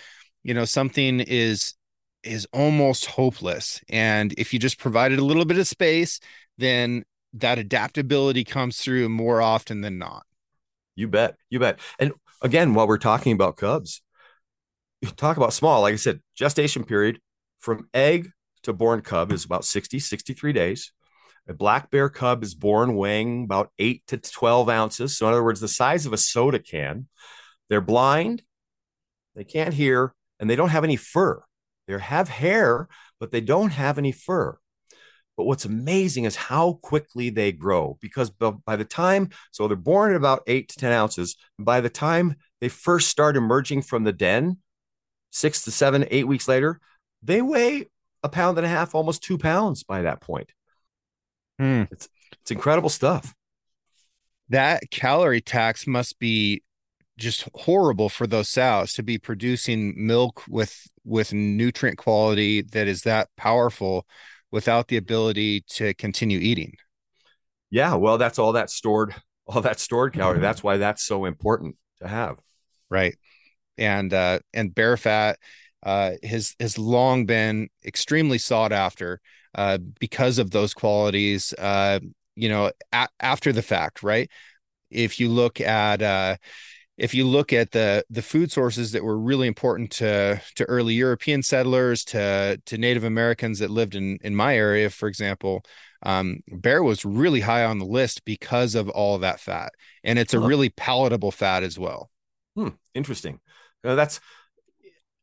[0.48, 1.74] you know something is
[2.24, 3.82] is almost hopeless.
[3.90, 6.20] And if you just provided a little bit of space
[6.58, 10.26] then that adaptability comes through more often than not.
[10.96, 11.36] You bet.
[11.52, 11.80] You bet.
[12.00, 14.02] And again while we're talking about cubs
[15.18, 15.82] talk about small.
[15.82, 17.20] Like i said gestation period
[17.60, 18.32] from egg
[18.64, 20.94] to born cub is about 60 63 days.
[21.50, 25.18] A black bear cub is born weighing about 8 to 12 ounces.
[25.18, 27.10] So in other words the size of a soda can.
[27.70, 28.44] They're blind.
[29.36, 31.42] They can't hear and they don't have any fur.
[31.88, 32.88] They have hair,
[33.20, 34.58] but they don't have any fur.
[35.38, 40.12] But what's amazing is how quickly they grow because by the time, so they're born
[40.12, 41.36] at about eight to 10 ounces.
[41.60, 44.58] By the time they first start emerging from the den,
[45.32, 46.80] six to seven, eight weeks later,
[47.22, 47.86] they weigh
[48.24, 50.52] a pound and a half, almost two pounds by that point.
[51.60, 51.84] Hmm.
[51.92, 52.10] It's,
[52.42, 53.36] it's incredible stuff.
[54.50, 56.64] That calorie tax must be
[57.18, 63.04] just horrible for those sows to be producing milk with with nutrient quality that is
[63.04, 64.06] that powerful
[64.52, 66.74] without the ability to continue eating.
[67.70, 69.16] Yeah, well, that's all that stored,
[69.48, 70.40] all that stored calorie.
[70.40, 72.40] That's why that's so important to have.
[72.90, 73.16] Right.
[73.78, 75.40] And uh and bear fat
[75.84, 79.22] uh has has long been extremely sought after
[79.56, 82.00] uh because of those qualities uh
[82.36, 84.30] you know a- after the fact, right?
[84.92, 86.38] If you look at uh
[86.98, 90.96] if you look at the the food sources that were really important to to early
[90.96, 95.64] European settlers, to to Native Americans that lived in in my area, for example,
[96.04, 99.72] um, bear was really high on the list because of all that fat,
[100.04, 102.10] and it's a really palatable fat as well.
[102.56, 103.40] Hmm, interesting.
[103.84, 104.20] Uh, that's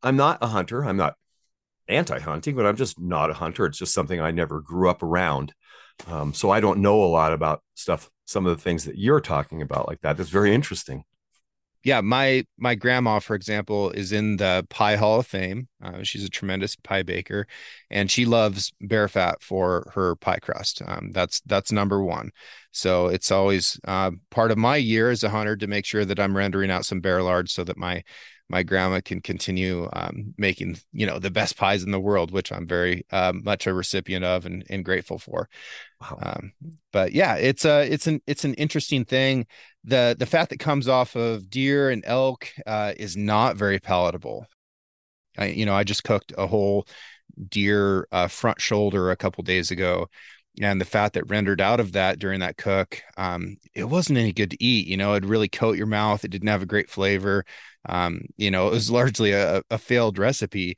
[0.02, 0.84] I'm not a hunter.
[0.84, 1.16] I'm not
[1.88, 3.66] anti-hunting, but I'm just not a hunter.
[3.66, 5.52] It's just something I never grew up around.
[6.06, 9.20] Um, so I don't know a lot about stuff, some of the things that you're
[9.20, 10.16] talking about like that.
[10.16, 11.04] That's very interesting
[11.84, 15.68] yeah, my my grandma, for example, is in the Pie Hall of Fame.
[15.82, 17.46] Uh, she's a tremendous pie baker,
[17.90, 20.80] and she loves bear fat for her pie crust.
[20.86, 22.30] Um, that's that's number one.
[22.72, 26.18] So it's always uh, part of my year as a hunter to make sure that
[26.18, 28.02] I'm rendering out some bear lard so that my
[28.48, 32.52] my grandma can continue um, making you know the best pies in the world, which
[32.52, 35.48] I'm very uh, much a recipient of and, and grateful for.
[36.00, 36.18] Wow.
[36.22, 36.52] Um,
[36.92, 39.46] but yeah, it's a it's an it's an interesting thing.
[39.84, 44.46] The The fat that comes off of deer and elk uh, is not very palatable.
[45.38, 46.86] I you know I just cooked a whole
[47.48, 50.08] deer uh, front shoulder a couple days ago,
[50.60, 54.32] and the fat that rendered out of that during that cook, um, it wasn't any
[54.32, 54.86] good to eat.
[54.86, 56.24] You know, it really coat your mouth.
[56.24, 57.44] It didn't have a great flavor.
[57.88, 60.76] Um, you know, it was largely a, a failed recipe.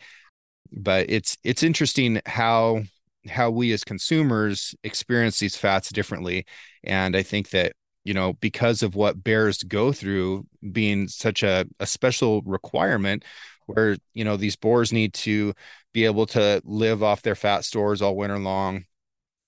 [0.73, 2.83] But it's it's interesting how
[3.29, 6.47] how we as consumers experience these fats differently,
[6.85, 7.73] and I think that
[8.07, 13.24] you know because of what bears go through being such a, a special requirement
[13.66, 15.53] where you know these boars need to
[15.93, 18.85] be able to live off their fat stores all winter long.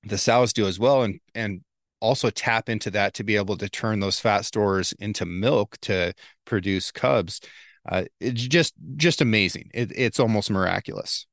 [0.05, 1.61] The sows do as well and and
[2.01, 6.13] also tap into that to be able to turn those fat stores into milk to
[6.45, 7.41] produce cubs.
[7.89, 9.71] Uh, it's just just amazing.
[9.73, 11.27] It, it's almost miraculous.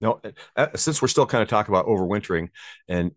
[0.00, 0.20] No
[0.56, 2.48] uh, since we're still kind of talking about overwintering
[2.88, 3.12] and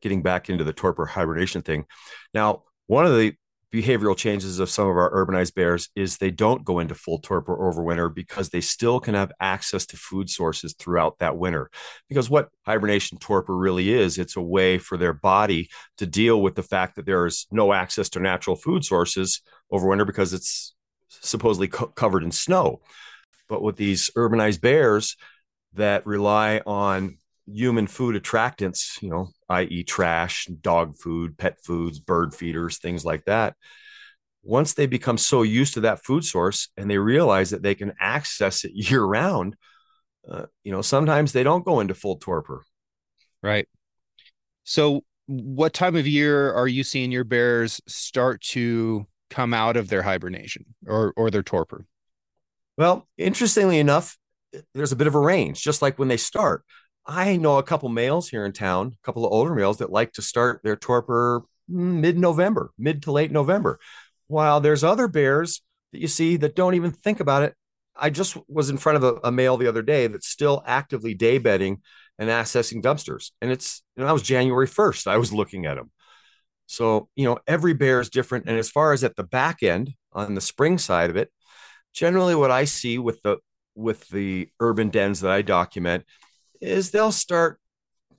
[0.00, 1.86] getting back into the torpor hibernation thing
[2.34, 3.34] now one of the
[3.72, 7.68] behavioral changes of some of our urbanized bears is they don't go into full torpor
[7.68, 11.70] over winter because they still can have access to food sources throughout that winter.
[12.08, 15.68] Because what hibernation torpor really is, it's a way for their body
[15.98, 19.86] to deal with the fact that there is no access to natural food sources over
[19.86, 20.74] winter because it's
[21.20, 22.80] supposedly co- covered in snow.
[23.50, 25.14] But with these urbanized bears
[25.74, 32.34] that rely on human food attractants, you know, i.e., trash, dog food, pet foods, bird
[32.34, 33.54] feeders, things like that.
[34.42, 37.92] Once they become so used to that food source and they realize that they can
[38.00, 39.56] access it year round,
[40.30, 42.62] uh, you know, sometimes they don't go into full torpor.
[43.42, 43.68] Right.
[44.64, 49.88] So, what time of year are you seeing your bears start to come out of
[49.88, 51.86] their hibernation or or their torpor?
[52.76, 54.16] Well, interestingly enough,
[54.74, 56.64] there's a bit of a range, just like when they start.
[57.08, 60.12] I know a couple males here in town, a couple of older males that like
[60.12, 63.80] to start their torpor mm, mid November, mid to late November.
[64.26, 67.54] While there's other bears that you see that don't even think about it.
[67.96, 71.14] I just was in front of a, a male the other day that's still actively
[71.14, 71.82] day bedding
[72.18, 73.30] and accessing dumpsters.
[73.40, 75.06] And it's, you know, that was January 1st.
[75.06, 75.90] I was looking at him.
[76.66, 78.46] So, you know, every bear is different.
[78.46, 81.32] And as far as at the back end on the spring side of it,
[81.94, 83.38] generally what I see with the
[83.74, 86.04] with the urban dens that I document
[86.60, 87.60] is they'll start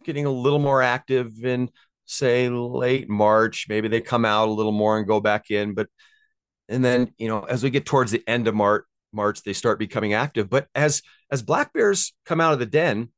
[0.03, 1.69] getting a little more active in
[2.05, 3.67] say late March.
[3.69, 5.87] Maybe they come out a little more and go back in, but
[6.67, 9.79] and then you know as we get towards the end of March, March they start
[9.79, 10.49] becoming active.
[10.49, 13.09] But as as black bears come out of the den,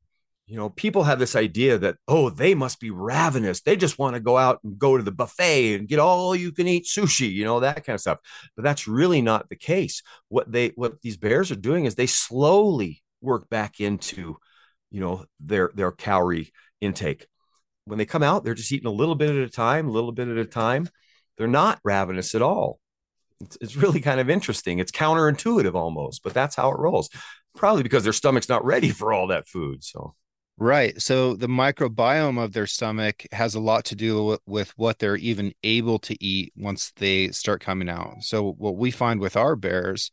[0.46, 3.62] you know people have this idea that oh they must be ravenous.
[3.62, 6.52] They just want to go out and go to the buffet and get all you
[6.52, 8.18] can eat sushi, you know that kind of stuff.
[8.56, 10.02] But that's really not the case.
[10.28, 14.36] What they what these bears are doing is they slowly work back into
[14.92, 17.26] you know their their calorie intake.
[17.84, 20.12] When they come out they're just eating a little bit at a time a little
[20.12, 20.88] bit at a time.
[21.38, 22.78] They're not ravenous at all.
[23.40, 24.78] It's, it's really kind of interesting.
[24.78, 27.10] It's counterintuitive almost but that's how it rolls.
[27.56, 30.14] Probably because their stomach's not ready for all that food so.
[30.58, 31.00] Right.
[31.00, 35.16] So the microbiome of their stomach has a lot to do with, with, what they're
[35.16, 38.22] even able to eat once they start coming out.
[38.22, 40.10] So what we find with our bears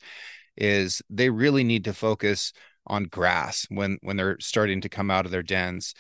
[0.58, 2.54] is they really need to focus
[2.90, 5.94] on grass when when they're starting to come out of their dens.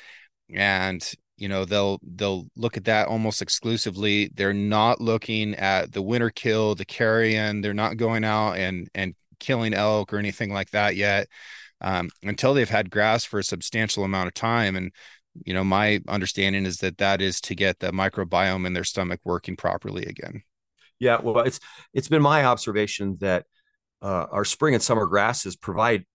[0.53, 4.29] And you know they'll they'll look at that almost exclusively.
[4.35, 7.61] They're not looking at the winter kill the carrion.
[7.61, 11.27] They're not going out and and killing elk or anything like that yet
[11.81, 14.75] um, until they've had grass for a substantial amount of time.
[14.75, 14.91] And
[15.45, 19.21] you know my understanding is that that is to get the microbiome in their stomach
[19.23, 20.43] working properly again.
[20.99, 21.59] Yeah well it's
[21.93, 23.45] it's been my observation that
[24.01, 26.05] uh, our spring and summer grasses provide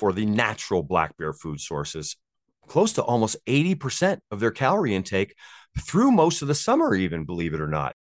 [0.00, 2.16] for the natural black bear food sources,
[2.66, 5.34] close to almost 80% of their calorie intake
[5.78, 7.94] through most of the summer, even believe it or not.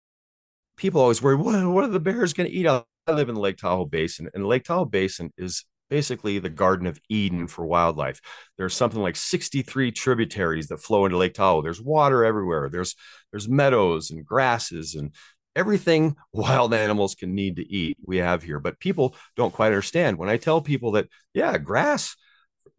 [0.77, 2.65] People always worry, what, what are the bears going to eat?
[2.65, 6.49] I live in the Lake Tahoe Basin, and the Lake Tahoe Basin is basically the
[6.49, 8.21] Garden of Eden for wildlife.
[8.57, 11.61] There's something like 63 tributaries that flow into Lake Tahoe.
[11.61, 12.69] There's water everywhere.
[12.69, 12.95] There's
[13.31, 15.13] there's meadows and grasses and
[15.55, 20.17] everything wild animals can need to eat we have here but people don't quite understand.
[20.17, 22.15] When i tell people that yeah grass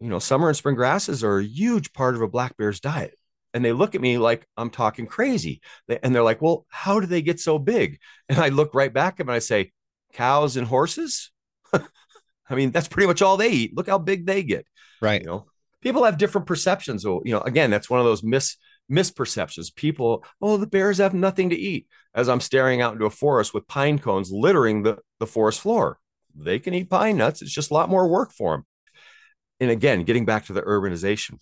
[0.01, 3.15] you know summer and spring grasses are a huge part of a black bear's diet
[3.53, 5.61] and they look at me like i'm talking crazy.
[5.89, 7.99] And they're like well how do they get so big?
[8.29, 9.73] And i look right back at them and i say
[10.13, 11.31] cows and horses?
[11.73, 13.77] I mean that's pretty much all they eat.
[13.77, 14.67] Look how big they get.
[15.01, 15.21] Right.
[15.21, 15.47] You know
[15.81, 18.57] people have different perceptions so you know again that's one of those mis
[18.91, 19.75] misperceptions.
[19.75, 21.87] People, oh, the bears have nothing to eat.
[22.15, 25.99] As I'm staring out into a forest with pine cones littering the, the forest floor,
[26.35, 27.43] they can eat pine nuts.
[27.43, 28.67] It's just a lot more work for them.
[29.61, 31.39] And again, getting back to the urbanization,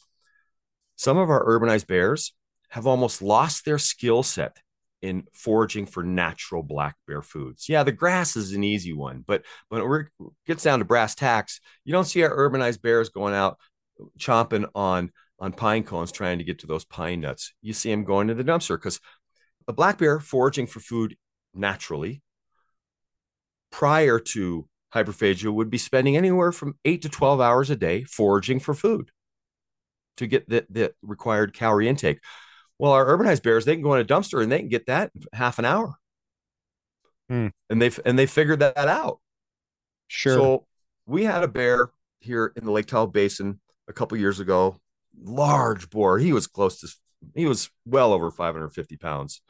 [0.96, 2.34] some of our urbanized bears
[2.70, 4.58] have almost lost their skill set
[5.00, 7.68] in foraging for natural black bear foods.
[7.68, 10.06] Yeah, the grass is an easy one, but when it
[10.46, 13.58] gets down to brass tacks, you don't see our urbanized bears going out
[14.18, 17.52] chomping on on pine cones trying to get to those pine nuts.
[17.62, 19.00] You see them going to the dumpster because
[19.66, 21.16] a black bear foraging for food
[21.54, 22.22] naturally
[23.70, 28.58] prior to hyperphagia would be spending anywhere from eight to 12 hours a day foraging
[28.58, 29.10] for food
[30.16, 32.20] to get the, the required calorie intake.
[32.78, 35.10] Well, our urbanized bears, they can go in a dumpster and they can get that
[35.14, 35.96] in half an hour.
[37.28, 37.48] Hmm.
[37.68, 39.20] And they've and they figured that out.
[40.06, 40.34] Sure.
[40.34, 40.66] So
[41.06, 44.80] we had a bear here in the Lake Tahoe Basin a couple years ago
[45.22, 46.18] large boar.
[46.18, 46.88] He was close to,
[47.34, 49.40] he was well over 550 pounds.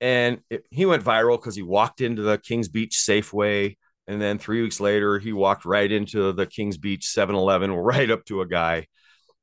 [0.00, 3.76] And it, he went viral because he walked into the Kings Beach Safeway.
[4.06, 8.10] And then three weeks later, he walked right into the Kings Beach 7 Eleven, right
[8.10, 8.86] up to a guy.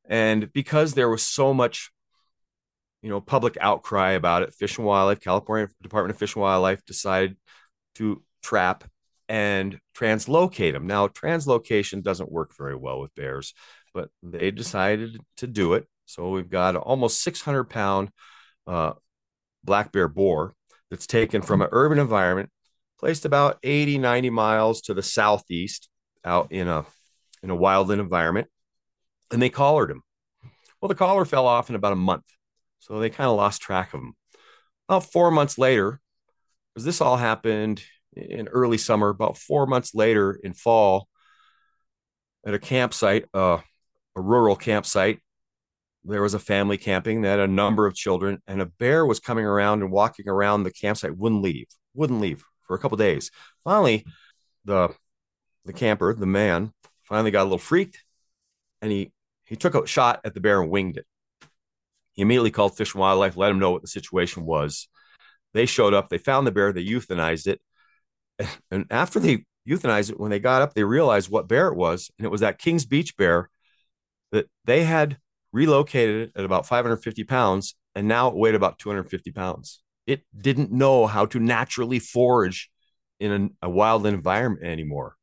[0.08, 1.92] And because there was so much
[3.04, 6.84] you know, public outcry about it, Fish and Wildlife, California Department of Fish and Wildlife
[6.86, 7.36] decided
[7.96, 8.86] to trap
[9.28, 10.88] and translocate them.
[10.88, 13.54] Now, translocation doesn't work very well with bears,
[13.94, 15.88] but they decided to do it.
[16.06, 18.10] So we've got almost 600 pound
[18.68, 18.94] uh,
[19.64, 20.54] black bear boar
[20.90, 22.50] that's taken from an urban environment,
[23.00, 25.90] placed about 80, 90 miles to the southeast
[26.26, 26.86] out in a
[27.42, 28.48] in a wildland environment,
[29.32, 30.02] and they collared him.
[30.80, 32.26] Well, the collar fell off in about a month.
[32.80, 34.14] So they kind of lost track of him.
[34.90, 36.02] About four months later,
[36.74, 37.82] because this all happened
[38.16, 41.08] in early summer, about four months later in fall,
[42.46, 43.60] at a campsite, uh,
[44.16, 45.20] a rural campsite,
[46.04, 49.20] there was a family camping that had a number of children, and a bear was
[49.20, 53.32] coming around and walking around the campsite, wouldn't leave, wouldn't leave for a couple days.
[53.64, 54.06] Finally,
[54.66, 54.90] the
[55.66, 58.04] the camper, the man, finally got a little freaked,
[58.82, 59.12] and he
[59.46, 61.06] he took a shot at the bear and winged it.
[62.14, 64.88] He immediately called Fish and Wildlife, let him know what the situation was.
[65.54, 67.62] They showed up, they found the bear, they euthanized it.
[68.72, 72.12] And after they euthanized it, when they got up, they realized what bear it was.
[72.18, 73.50] And it was that Kings Beach bear
[74.34, 75.18] that they had
[75.54, 77.76] relocated at about 550 pounds.
[77.96, 79.82] And now it weighed about 250 pounds.
[80.08, 82.70] It didn't know how to naturally forage
[83.20, 85.16] in a, a wild environment anymore.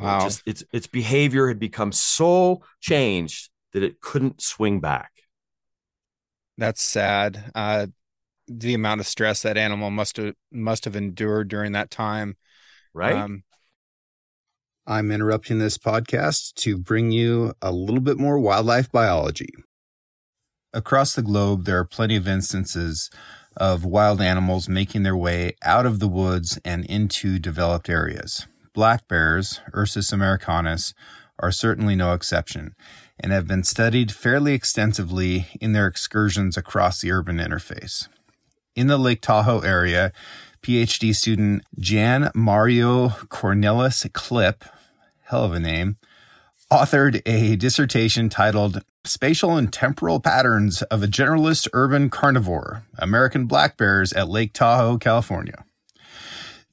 [0.00, 0.18] Wow.
[0.18, 5.10] It just, its, its behavior had become so changed that it couldn't swing back.
[6.56, 7.52] That's sad.
[7.54, 7.88] Uh,
[8.48, 12.36] the amount of stress that animal must have must have endured during that time.
[12.94, 13.14] Right.
[13.14, 13.44] Um,
[14.90, 19.52] I'm interrupting this podcast to bring you a little bit more wildlife biology.
[20.72, 23.10] Across the globe, there are plenty of instances
[23.54, 28.46] of wild animals making their way out of the woods and into developed areas.
[28.72, 30.94] Black bears, Ursus americanus,
[31.38, 32.74] are certainly no exception
[33.20, 38.08] and have been studied fairly extensively in their excursions across the urban interface.
[38.74, 40.12] In the Lake Tahoe area,
[40.62, 44.64] PhD student Jan Mario Cornelis Klip,
[45.28, 45.96] hell of a name,
[46.72, 53.76] authored a dissertation titled Spatial and Temporal Patterns of a Generalist Urban Carnivore American Black
[53.76, 55.64] Bears at Lake Tahoe, California.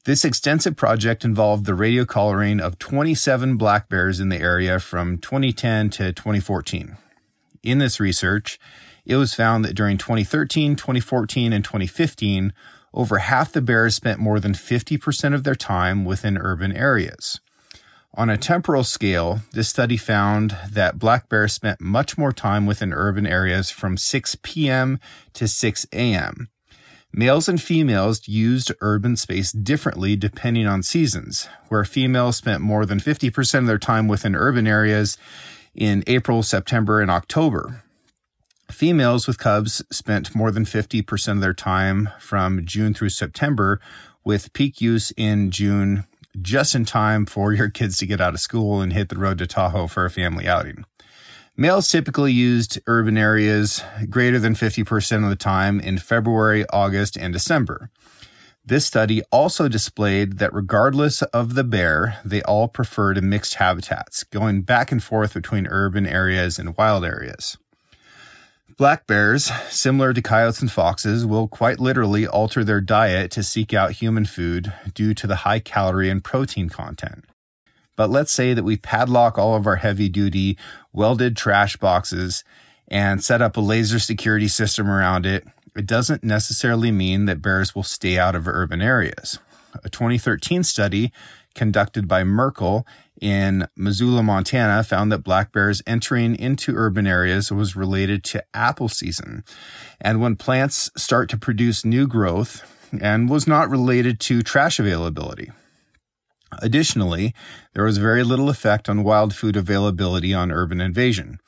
[0.06, 5.18] This extensive project involved the radio collaring of 27 black bears in the area from
[5.18, 6.96] 2010 to 2014.
[7.64, 8.60] In this research,
[9.06, 12.54] it was found that during 2013, 2014, and 2015,
[12.94, 17.40] over half the bears spent more than 50% of their time within urban areas.
[18.18, 22.94] On a temporal scale, this study found that black bears spent much more time within
[22.94, 25.02] urban areas from 6 p.m.
[25.34, 26.48] to 6 a.m.
[27.12, 33.00] Males and females used urban space differently depending on seasons, where females spent more than
[33.00, 35.18] 50% of their time within urban areas
[35.74, 37.84] in April, September, and October.
[38.72, 43.82] Females with cubs spent more than 50% of their time from June through September,
[44.24, 46.06] with peak use in June,
[46.42, 49.38] just in time for your kids to get out of school and hit the road
[49.40, 50.86] to Tahoe for a family outing.
[51.58, 57.32] Males typically used urban areas greater than 50% of the time in February, August, and
[57.32, 57.90] December.
[58.66, 64.64] This study also displayed that regardless of the bear, they all preferred mixed habitats, going
[64.64, 67.58] back and forth between urban areas and wild areas.
[68.78, 73.74] Black bears, similar to coyotes and foxes, will quite literally alter their diet to seek
[73.74, 77.24] out human food due to the high calorie and protein content.
[77.96, 80.58] But let's say that we padlock all of our heavy duty
[80.92, 82.44] welded trash boxes
[82.90, 85.48] and set up a laser security system around it.
[85.74, 89.40] It doesn't necessarily mean that bears will stay out of urban areas.
[89.86, 91.14] A 2013 study
[91.56, 92.86] conducted by Merkle
[93.22, 98.90] in Missoula, Montana found that black bears entering into urban areas was related to apple
[98.90, 99.44] season.
[100.02, 102.70] And when plants start to produce new growth
[103.02, 105.52] and was not related to trash availability.
[106.62, 107.34] Additionally,
[107.74, 111.40] there was very little effect on wild food availability on urban invasion.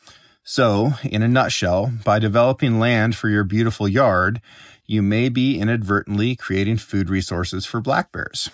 [0.44, 4.42] So, in a nutshell, by developing land for your beautiful yard,
[4.86, 8.50] you may be inadvertently creating food resources for black bears.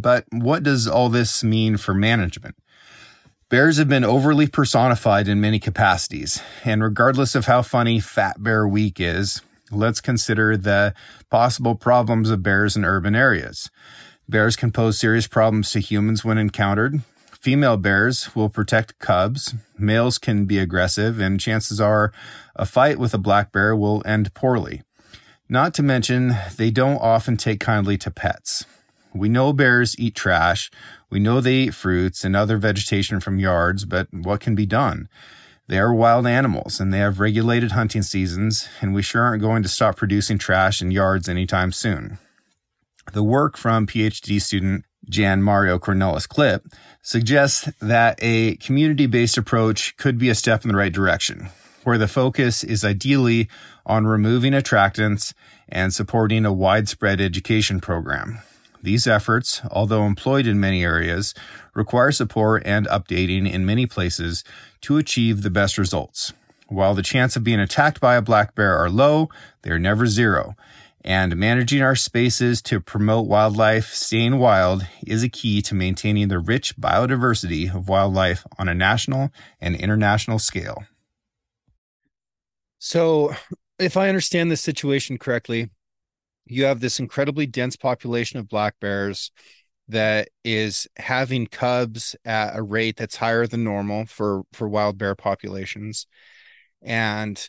[0.00, 2.56] But what does all this mean for management?
[3.48, 8.66] Bears have been overly personified in many capacities, and regardless of how funny Fat Bear
[8.66, 9.40] Week is,
[9.70, 10.94] let's consider the
[11.30, 13.70] possible problems of bears in urban areas.
[14.28, 17.02] Bears can pose serious problems to humans when encountered.
[17.30, 19.54] Female bears will protect cubs.
[19.78, 22.12] Males can be aggressive, and chances are
[22.56, 24.82] a fight with a black bear will end poorly.
[25.48, 28.66] Not to mention, they don't often take kindly to pets.
[29.18, 30.70] We know bears eat trash.
[31.10, 35.08] We know they eat fruits and other vegetation from yards, but what can be done?
[35.68, 39.62] They are wild animals and they have regulated hunting seasons, and we sure aren't going
[39.62, 42.18] to stop producing trash in yards anytime soon.
[43.12, 46.66] The work from PhD student Jan Mario Cornelis Klip
[47.02, 51.48] suggests that a community based approach could be a step in the right direction,
[51.84, 53.48] where the focus is ideally
[53.84, 55.32] on removing attractants
[55.68, 58.40] and supporting a widespread education program.
[58.86, 61.34] These efforts, although employed in many areas,
[61.74, 64.44] require support and updating in many places
[64.82, 66.32] to achieve the best results.
[66.68, 69.28] While the chance of being attacked by a black bear are low,
[69.62, 70.54] they are never zero.
[71.00, 76.38] And managing our spaces to promote wildlife staying wild is a key to maintaining the
[76.38, 79.30] rich biodiversity of wildlife on a national
[79.60, 80.84] and international scale.
[82.78, 83.34] So,
[83.80, 85.70] if I understand the situation correctly,
[86.46, 89.30] you have this incredibly dense population of black bears
[89.88, 95.14] that is having cubs at a rate that's higher than normal for for wild bear
[95.14, 96.06] populations.
[96.82, 97.48] And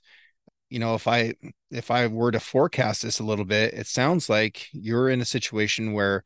[0.69, 1.33] you know if i
[1.71, 5.25] if i were to forecast this a little bit it sounds like you're in a
[5.25, 6.23] situation where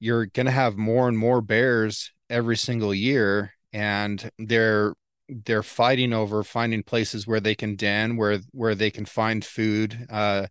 [0.00, 4.94] you're going to have more and more bears every single year and they're
[5.28, 10.06] they're fighting over finding places where they can den where where they can find food
[10.10, 10.46] uh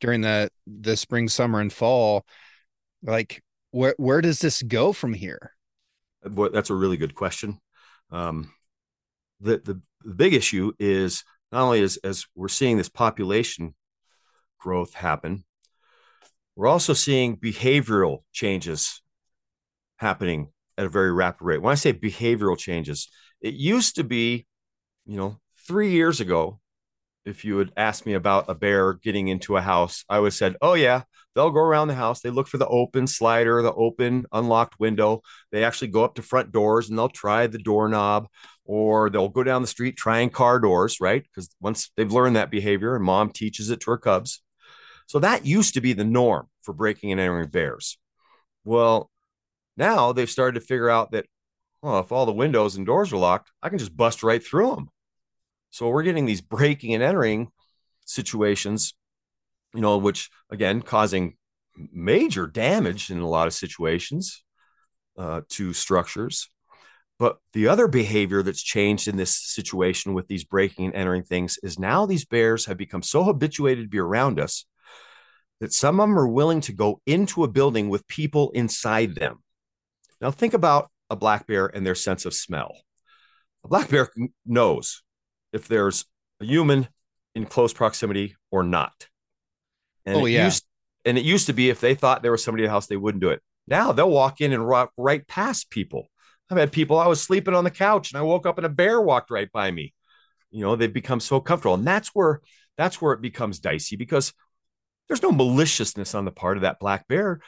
[0.00, 2.24] during the the spring summer and fall
[3.02, 5.52] like where where does this go from here?
[6.22, 7.58] That's a really good question.
[8.10, 8.52] Um,
[9.40, 13.74] the, the the big issue is not only as as we're seeing this population
[14.58, 15.44] growth happen
[16.56, 19.00] we're also seeing behavioral changes
[19.98, 21.62] happening at a very rapid rate.
[21.62, 23.08] When i say behavioral changes
[23.40, 24.46] it used to be
[25.06, 26.60] you know 3 years ago
[27.28, 30.34] if you would ask me about a bear getting into a house, I would have
[30.34, 31.02] said, "Oh yeah,
[31.34, 32.20] they'll go around the house.
[32.20, 35.22] They look for the open slider, the open unlocked window.
[35.52, 38.28] They actually go up to front doors and they'll try the doorknob,
[38.64, 41.22] or they'll go down the street trying car doors, right?
[41.22, 44.42] Because once they've learned that behavior, and mom teaches it to her cubs.
[45.06, 47.98] So that used to be the norm for breaking and entering bears.
[48.64, 49.10] Well,
[49.76, 51.26] now they've started to figure out that,
[51.82, 54.74] well, if all the windows and doors are locked, I can just bust right through
[54.74, 54.90] them.
[55.70, 57.48] So we're getting these breaking and entering
[58.04, 58.94] situations,
[59.74, 61.36] you know, which again causing
[61.92, 64.44] major damage in a lot of situations
[65.16, 66.50] uh, to structures.
[67.18, 71.58] But the other behavior that's changed in this situation with these breaking and entering things
[71.62, 74.64] is now these bears have become so habituated to be around us
[75.60, 79.42] that some of them are willing to go into a building with people inside them.
[80.20, 82.76] Now, think about a black bear and their sense of smell.
[83.64, 84.10] A black bear
[84.46, 85.02] knows
[85.52, 86.04] if there's
[86.40, 86.88] a human
[87.34, 89.08] in close proximity or not.
[90.04, 90.46] And oh, yeah.
[90.46, 90.64] Used,
[91.04, 92.96] and it used to be if they thought there was somebody in the house, they
[92.96, 93.42] wouldn't do it.
[93.66, 96.08] Now they'll walk in and walk right past people.
[96.50, 98.70] I've had people, I was sleeping on the couch and I woke up and a
[98.70, 99.92] bear walked right by me.
[100.50, 101.74] You know, they've become so comfortable.
[101.74, 102.40] And that's where
[102.78, 104.32] that's where it becomes dicey because
[105.08, 107.40] there's no maliciousness on the part of that black bear,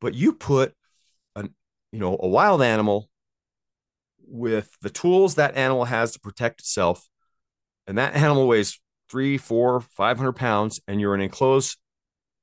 [0.00, 0.74] but you put
[1.34, 1.54] an,
[1.90, 3.08] you know, a wild animal
[4.26, 7.08] with the tools that animal has to protect itself
[7.86, 8.80] and that animal weighs
[9.10, 11.78] three, four, five hundred pounds, and you're in an enclosed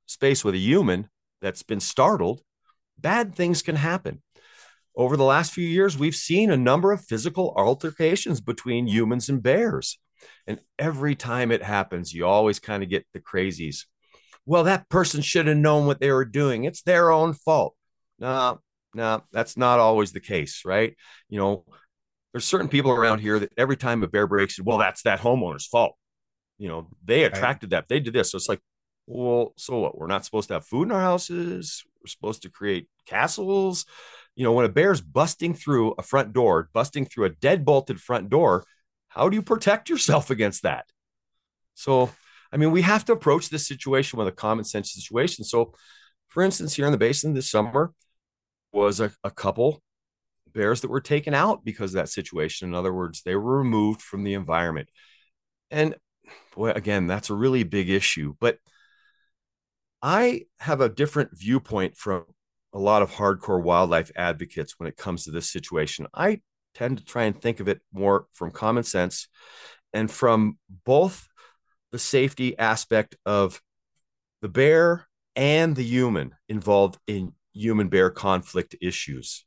[0.06, 1.08] space with a human
[1.40, 2.40] that's been startled,
[2.98, 4.22] bad things can happen.
[4.94, 9.42] Over the last few years, we've seen a number of physical altercations between humans and
[9.42, 9.98] bears.
[10.46, 13.86] And every time it happens, you always kind of get the crazies.
[14.44, 16.64] Well, that person should have known what they were doing.
[16.64, 17.74] It's their own fault.
[18.18, 18.60] No,
[18.94, 20.94] no, that's not always the case, right?
[21.28, 21.64] You know,
[22.32, 25.66] there's certain people around here that every time a bear breaks, well, that's that homeowner's
[25.66, 25.96] fault.
[26.58, 27.80] You know, they attracted right.
[27.80, 27.88] that.
[27.88, 28.30] They did this.
[28.30, 28.60] So it's like,
[29.06, 29.98] well, so what?
[29.98, 31.84] We're not supposed to have food in our houses.
[32.00, 33.84] We're supposed to create castles.
[34.34, 38.00] You know, when a bear's busting through a front door, busting through a dead bolted
[38.00, 38.64] front door,
[39.08, 40.86] how do you protect yourself against that?
[41.74, 42.10] So,
[42.50, 45.44] I mean, we have to approach this situation with a common sense situation.
[45.44, 45.74] So,
[46.28, 47.92] for instance, here in the basin this summer
[48.72, 49.82] was a, a couple
[50.52, 52.68] bears that were taken out because of that situation.
[52.68, 54.88] In other words, they were removed from the environment.
[55.70, 55.96] And
[56.54, 58.34] boy, again, that's a really big issue.
[58.40, 58.58] But
[60.02, 62.24] I have a different viewpoint from
[62.72, 66.06] a lot of hardcore wildlife advocates when it comes to this situation.
[66.14, 66.40] I
[66.74, 69.28] tend to try and think of it more from common sense
[69.92, 71.28] and from both
[71.90, 73.60] the safety aspect of
[74.40, 79.44] the bear and the human involved in human bear conflict issues.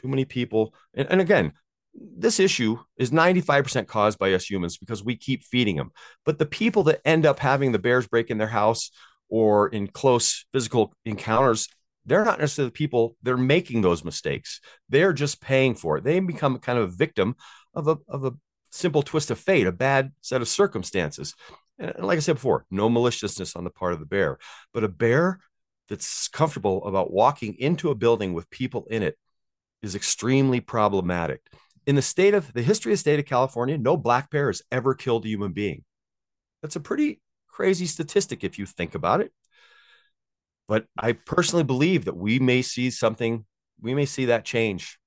[0.00, 0.74] Too many people.
[0.94, 1.52] And, and again,
[1.94, 5.90] this issue is 95% caused by us humans because we keep feeding them.
[6.24, 8.90] But the people that end up having the bears break in their house
[9.28, 11.68] or in close physical encounters,
[12.06, 14.60] they're not necessarily the people they're making those mistakes.
[14.88, 16.04] They're just paying for it.
[16.04, 17.34] They become kind of a victim
[17.74, 18.32] of a, of a
[18.70, 21.34] simple twist of fate, a bad set of circumstances.
[21.78, 24.38] And like I said before, no maliciousness on the part of the bear,
[24.72, 25.40] but a bear
[25.88, 29.16] that's comfortable about walking into a building with people in it
[29.82, 31.40] is extremely problematic.
[31.86, 34.62] In the state of the history of the state of California, no black bear has
[34.70, 35.84] ever killed a human being.
[36.62, 39.32] That's a pretty crazy statistic if you think about it.
[40.68, 43.46] But I personally believe that we may see something,
[43.80, 44.98] we may see that change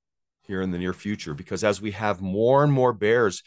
[0.47, 3.43] here in the near future because as we have more and more bears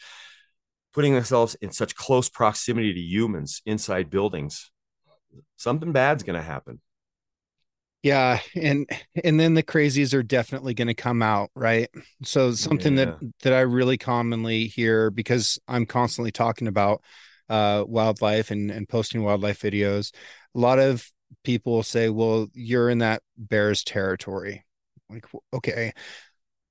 [0.93, 4.71] putting themselves in such close proximity to humans inside buildings,
[5.57, 6.79] something bad's going to happen.
[8.05, 8.87] Yeah, and
[9.23, 11.89] and then the crazies are definitely going to come out, right?
[12.23, 13.05] So something yeah.
[13.05, 17.01] that that I really commonly hear because I'm constantly talking about
[17.49, 20.13] uh wildlife and and posting wildlife videos.
[20.53, 21.11] A lot of
[21.43, 24.63] people will say, "Well, you're in that bear's territory."
[25.09, 25.91] Like, okay.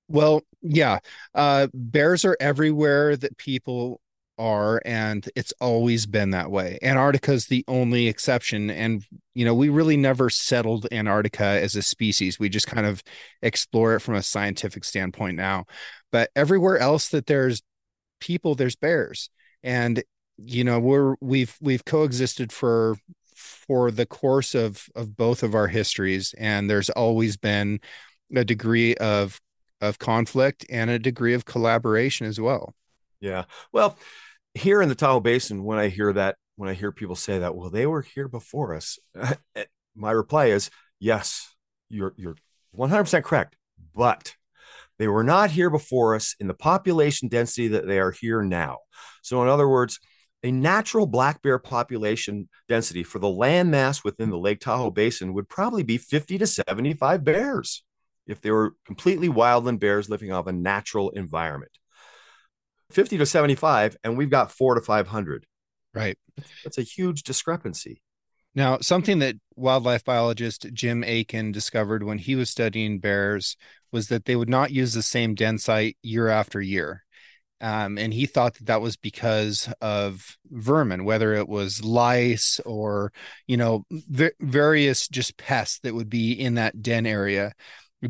[0.06, 1.00] Well, yeah.
[1.34, 4.00] Uh bears are everywhere that people
[4.38, 6.78] are and it's always been that way.
[6.82, 9.04] Antarctica is the only exception and
[9.34, 12.38] you know we really never settled antarctica as a species.
[12.38, 13.02] We just kind of
[13.42, 15.64] explore it from a scientific standpoint now.
[16.10, 17.62] But everywhere else that there's
[18.20, 19.30] people there's bears.
[19.62, 20.02] And
[20.36, 22.96] you know we're we've we've coexisted for
[23.36, 27.80] for the course of of both of our histories and there's always been
[28.34, 29.40] a degree of
[29.80, 32.74] of conflict and a degree of collaboration as well
[33.24, 33.96] yeah well
[34.54, 37.54] here in the Tahoe Basin, when I hear that, when I hear people say that,
[37.54, 38.98] well, they were here before us,
[39.56, 39.64] eh,
[39.94, 41.54] my reply is yes,
[41.88, 42.36] you're you're
[42.76, 43.56] 100% correct,
[43.94, 44.34] but
[44.98, 48.78] they were not here before us in the population density that they are here now.
[49.22, 49.98] So, in other words,
[50.44, 55.34] a natural black bear population density for the land mass within the Lake Tahoe Basin
[55.34, 57.82] would probably be 50 to 75 bears
[58.26, 61.72] if they were completely wildland bears living off a natural environment.
[62.94, 65.46] 50 to 75 and we've got 4 to 500
[65.92, 66.18] right.
[66.64, 68.02] That's a huge discrepancy.
[68.54, 73.56] Now something that wildlife biologist jim aiken discovered when he was studying bears
[73.92, 77.04] was that they would not use the same den site year after year.
[77.60, 83.12] Um, and he thought that that was because of vermin whether it was lice or
[83.46, 87.52] you know v- various just pests that would be in that den area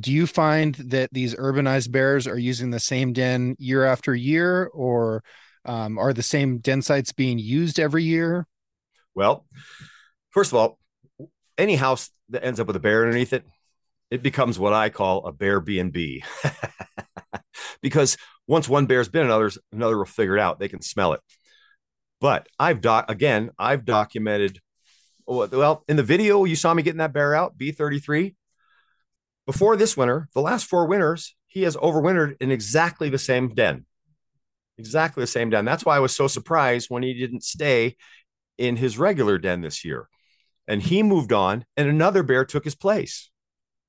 [0.00, 4.66] do you find that these urbanized bears are using the same den year after year
[4.72, 5.22] or
[5.64, 8.46] um, are the same den sites being used every year?
[9.14, 9.46] Well
[10.34, 10.78] first of all
[11.56, 13.44] any house that ends up with a bear underneath it
[14.10, 16.24] it becomes what i call a bear b&b
[17.80, 18.16] because
[18.46, 20.58] once one bear's been another another will figure it out.
[20.58, 21.20] They can smell it.
[22.20, 24.60] But i've doc again i've documented
[25.26, 28.34] well in the video you saw me getting that bear out b33
[29.46, 33.84] before this winter, the last four winters, he has overwintered in exactly the same den.
[34.78, 35.64] Exactly the same den.
[35.64, 37.96] That's why I was so surprised when he didn't stay
[38.58, 40.08] in his regular den this year.
[40.66, 43.30] And he moved on, and another bear took his place.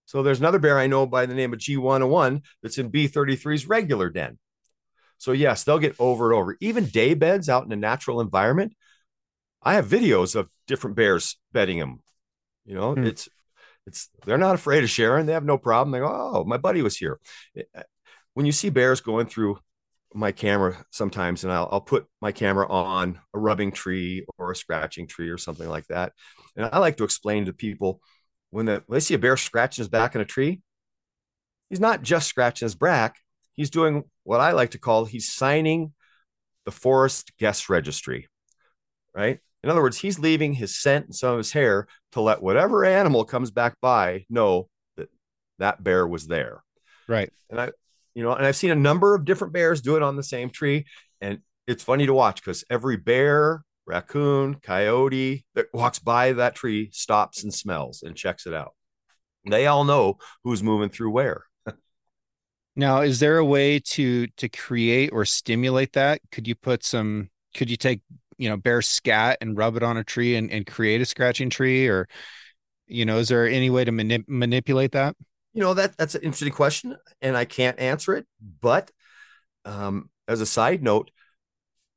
[0.05, 4.09] So there's another bear I know by the name of G101 that's in B33's regular
[4.09, 4.37] den.
[5.17, 6.57] So, yes, they'll get over and over.
[6.59, 8.73] Even day beds out in a natural environment.
[9.63, 12.03] I have videos of different bears bedding them.
[12.65, 13.05] You know, hmm.
[13.05, 13.29] it's
[13.87, 15.25] it's they're not afraid of sharing.
[15.25, 15.91] They have no problem.
[15.91, 17.19] They go, oh, my buddy was here.
[17.57, 17.83] Uh,
[18.33, 19.59] when you see bears going through
[20.13, 24.55] my camera sometimes, and I'll, I'll put my camera on a rubbing tree or a
[24.55, 26.13] scratching tree or something like that,
[26.55, 28.01] and I like to explain to people
[28.49, 30.61] when, the, when they see a bear scratching his back in a tree,
[31.69, 33.17] he's not just scratching his back.
[33.53, 35.93] He's doing what I like to call he's signing
[36.65, 38.27] the forest guest registry,
[39.13, 39.39] right?
[39.65, 42.85] In other words, he's leaving his scent and some of his hair to let whatever
[42.85, 45.09] animal comes back by know that
[45.57, 46.63] that bear was there.
[47.07, 47.31] Right.
[47.49, 47.71] And I,
[48.13, 50.51] you know, and I've seen a number of different bears do it on the same
[50.51, 50.85] tree.
[51.19, 56.91] And it's funny to watch because every bear, raccoon, coyote that walks by that tree
[56.93, 58.75] stops and smells and checks it out.
[59.49, 61.45] They all know who's moving through where.
[62.75, 66.21] now, is there a way to to create or stimulate that?
[66.31, 68.01] Could you put some could you take
[68.37, 71.49] you know bear scat and rub it on a tree and, and create a scratching
[71.49, 72.07] tree or
[72.87, 75.15] you know is there any way to mani- manipulate that?
[75.53, 78.27] You know that that's an interesting question and i can't answer it
[78.61, 78.91] but
[79.63, 81.11] um, as a side note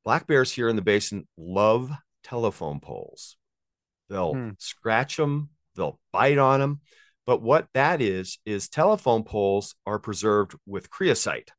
[0.05, 1.91] black bears here in the basin love
[2.23, 3.37] telephone poles.
[4.09, 4.51] They'll hmm.
[4.59, 6.81] scratch them they'll bite on them
[7.27, 11.51] but what that is is telephone poles are preserved with creosote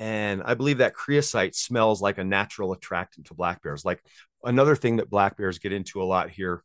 [0.00, 3.84] and I believe that creosote smells like a natural attractant to black bears.
[3.84, 4.02] Like
[4.42, 6.64] another thing that black bears get into a lot here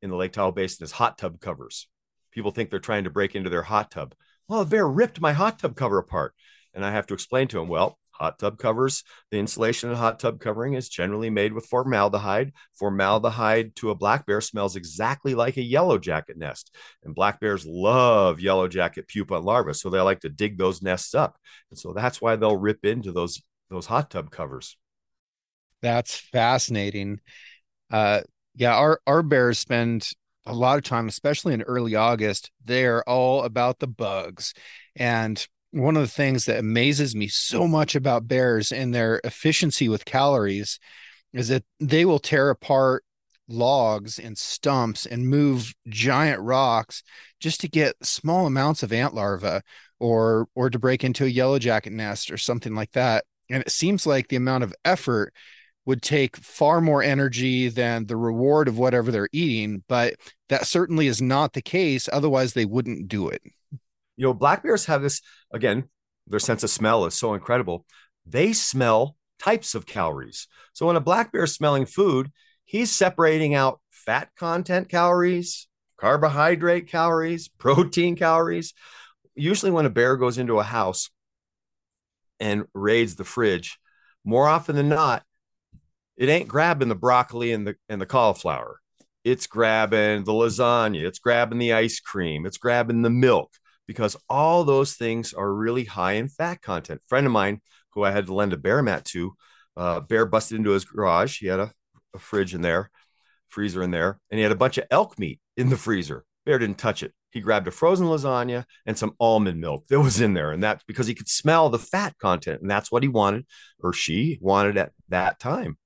[0.00, 1.88] in the Lake Tahoe Basin is hot tub covers.
[2.30, 4.14] People think they're trying to break into their hot tub.
[4.46, 6.32] Well, the bear ripped my hot tub cover apart.
[6.74, 9.04] And I have to explain to them, well, hot tub covers.
[9.30, 12.52] The insulation in hot tub covering is generally made with formaldehyde.
[12.78, 16.74] Formaldehyde to a black bear smells exactly like a yellow jacket nest.
[17.04, 19.74] And black bears love yellow jacket pupa and larvae.
[19.74, 21.36] So they like to dig those nests up.
[21.70, 24.76] And so that's why they'll rip into those those hot tub covers.
[25.82, 27.20] That's fascinating.
[27.90, 28.22] Uh
[28.54, 30.08] yeah, our our bears spend
[30.46, 34.54] a lot of time, especially in early August, they're all about the bugs.
[34.94, 35.44] And
[35.76, 40.04] one of the things that amazes me so much about bears and their efficiency with
[40.04, 40.78] calories
[41.32, 43.04] is that they will tear apart
[43.48, 47.02] logs and stumps and move giant rocks
[47.40, 49.60] just to get small amounts of ant larvae
[50.00, 53.24] or or to break into a yellow jacket nest or something like that.
[53.50, 55.32] And it seems like the amount of effort
[55.84, 60.14] would take far more energy than the reward of whatever they're eating but
[60.48, 63.40] that certainly is not the case otherwise they wouldn't do it
[64.16, 65.20] you know, black bears have this
[65.52, 65.84] again,
[66.26, 67.84] their sense of smell is so incredible.
[68.26, 70.48] They smell types of calories.
[70.72, 72.32] So when a black bear is smelling food,
[72.64, 78.74] he's separating out fat content calories, carbohydrate calories, protein calories.
[79.34, 81.10] Usually, when a bear goes into a house
[82.40, 83.78] and raids the fridge,
[84.24, 85.22] more often than not,
[86.16, 88.80] it ain't grabbing the broccoli and the and the cauliflower.
[89.24, 93.52] It's grabbing the lasagna, it's grabbing the ice cream, it's grabbing the milk
[93.86, 97.00] because all those things are really high in fat content.
[97.06, 97.60] Friend of mine
[97.90, 99.34] who I had to lend a bear mat to,
[99.76, 101.38] uh, bear busted into his garage.
[101.40, 101.72] He had a,
[102.14, 102.90] a fridge in there,
[103.48, 106.24] freezer in there, and he had a bunch of elk meat in the freezer.
[106.44, 107.12] Bear didn't touch it.
[107.30, 110.52] He grabbed a frozen lasagna and some almond milk that was in there.
[110.52, 112.62] And that's because he could smell the fat content.
[112.62, 113.46] And that's what he wanted
[113.82, 115.76] or she wanted at that time.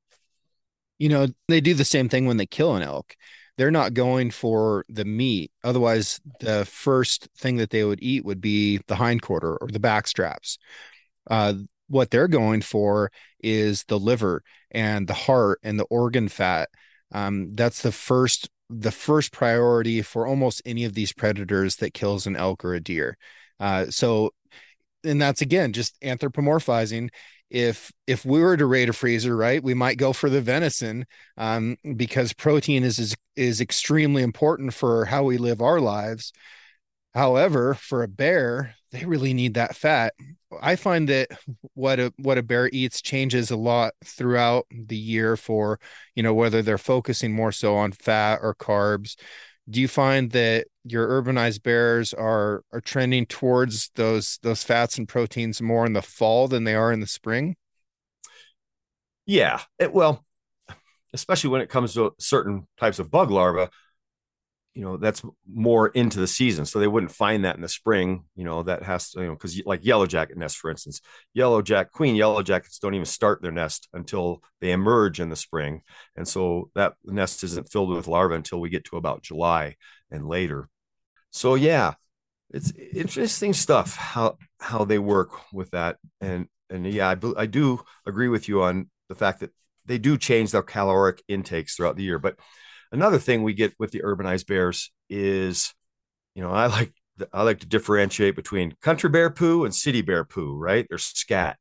[0.99, 3.17] You know, they do the same thing when they kill an elk
[3.61, 5.53] they're not going for the meat.
[5.63, 10.07] Otherwise, the first thing that they would eat would be the hindquarter or the back
[10.07, 10.57] straps.
[11.29, 11.53] Uh,
[11.87, 16.71] what they're going for is the liver and the heart and the organ fat.
[17.13, 22.27] Um, that's the first the first priority for almost any of these predators that kills
[22.27, 23.19] an elk or a deer.
[23.59, 24.31] Uh, so,
[25.05, 27.11] and that's again just anthropomorphizing
[27.51, 31.05] if if we were to raid a freezer right we might go for the venison
[31.37, 36.33] um, because protein is, is is extremely important for how we live our lives.
[37.15, 40.15] However for a bear they really need that fat.
[40.61, 41.29] I find that
[41.75, 45.79] what a what a bear eats changes a lot throughout the year for
[46.15, 49.17] you know whether they're focusing more so on fat or carbs
[49.71, 55.09] do you find that your urbanized bears are are trending towards those those fats and
[55.09, 57.57] proteins more in the fall than they are in the spring?
[59.27, 60.25] Yeah it, well
[61.13, 63.69] especially when it comes to certain types of bug larvae
[64.75, 68.25] you know that's more into the season so they wouldn't find that in the spring
[68.37, 71.01] you know that has to you know because like yellow jacket nests for instance.
[71.35, 75.37] Yellow jack queen yellow jackets don't even start their nest until they emerge in the
[75.37, 75.83] spring
[76.17, 79.77] and so that nest isn't filled with larvae until we get to about july
[80.11, 80.69] and later.
[81.31, 81.95] So yeah
[82.53, 87.81] it's interesting stuff how how they work with that and and yeah I, I do
[88.07, 89.51] agree with you on the fact that
[89.87, 92.37] they do change their caloric intakes throughout the year but
[92.93, 95.73] Another thing we get with the urbanized bears is,
[96.35, 96.93] you know, I like
[97.33, 100.87] I like to differentiate between country bear poo and city bear poo, right?
[100.89, 101.59] There's scat.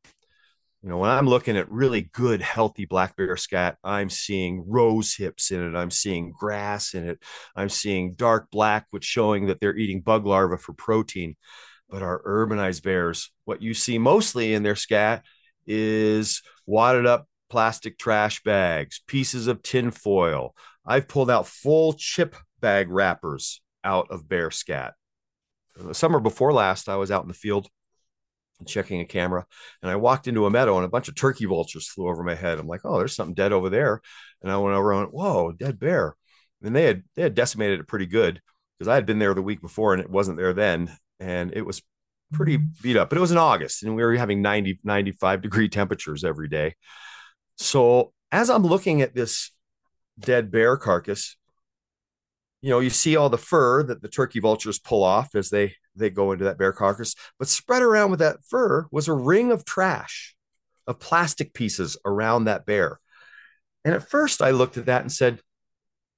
[0.81, 5.13] You know, when I'm looking at really good, healthy black bear scat, I'm seeing rose
[5.13, 5.77] hips in it.
[5.77, 7.19] I'm seeing grass in it.
[7.53, 11.35] I'm seeing dark black, which showing that they're eating bug larvae for protein.
[11.89, 15.25] But our urbanized bears, what you see mostly in their scat
[15.67, 20.55] is wadded up plastic trash bags, pieces of tin foil,
[20.89, 24.95] I've pulled out full chip bag wrappers out of bear scat.
[25.77, 27.69] The summer before last, I was out in the field
[28.65, 29.45] checking a camera
[29.81, 32.33] and I walked into a meadow and a bunch of turkey vultures flew over my
[32.33, 32.57] head.
[32.57, 34.01] I'm like, oh, there's something dead over there.
[34.41, 36.15] And I went over and went, whoa, dead bear.
[36.63, 38.41] And they had they had decimated it pretty good
[38.77, 40.97] because I had been there the week before and it wasn't there then.
[41.19, 41.83] And it was
[42.33, 42.81] pretty mm-hmm.
[42.81, 43.09] beat up.
[43.09, 46.75] But it was in August and we were having 90, 95 degree temperatures every day.
[47.57, 49.51] So as I'm looking at this
[50.19, 51.37] dead bear carcass.
[52.61, 55.75] You know you see all the fur that the turkey vultures pull off as they
[55.95, 59.51] they go into that bear carcass but spread around with that fur was a ring
[59.51, 60.35] of trash
[60.85, 62.99] of plastic pieces around that bear.
[63.85, 65.39] And at first i looked at that and said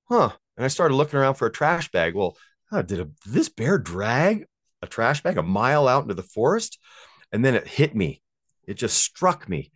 [0.09, 2.15] huh and i started looking around for a trash bag.
[2.15, 2.35] Well
[2.71, 4.47] huh, did, a, did this bear drag
[4.81, 6.79] a trash bag a mile out into the forest?
[7.31, 8.23] And then it hit me.
[8.67, 9.71] It just struck me.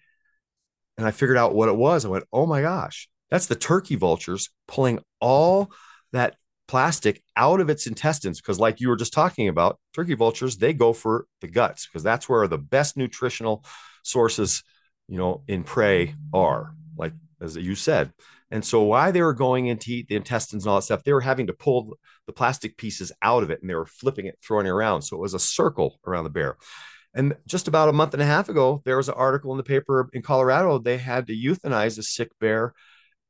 [0.97, 2.05] And i figured out what it was.
[2.05, 5.71] I went oh my gosh that's the turkey vultures pulling all
[6.13, 10.57] that plastic out of its intestines because like you were just talking about turkey vultures
[10.57, 13.63] they go for the guts because that's where the best nutritional
[14.03, 14.63] sources
[15.07, 18.11] you know in prey are like as you said.
[18.51, 21.13] And so why they were going into eat the intestines and all that stuff they
[21.13, 24.37] were having to pull the plastic pieces out of it and they were flipping it
[24.41, 25.01] throwing it around.
[25.01, 26.57] So it was a circle around the bear.
[27.13, 29.63] And just about a month and a half ago there was an article in the
[29.63, 32.73] paper in colorado they had to euthanize a sick bear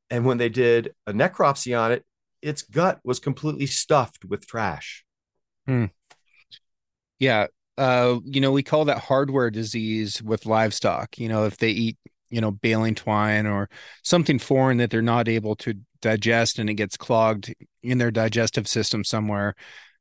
[0.09, 2.05] and when they did a necropsy on it
[2.45, 5.03] its gut was completely stuffed with trash.
[5.67, 5.85] Hmm.
[7.17, 7.47] Yeah.
[7.77, 11.17] Uh, you know, we call that hardware disease with livestock.
[11.17, 11.97] You know, if they eat,
[12.29, 13.67] you know, baling twine or
[14.03, 18.67] something foreign that they're not able to digest and it gets clogged in their digestive
[18.67, 19.55] system somewhere,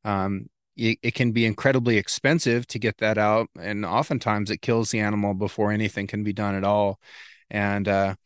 [0.05, 0.47] um,
[0.77, 3.49] it, it can be incredibly expensive to get that out.
[3.59, 7.01] And oftentimes it kills the animal before anything can be done at all.
[7.51, 8.17] And, uh,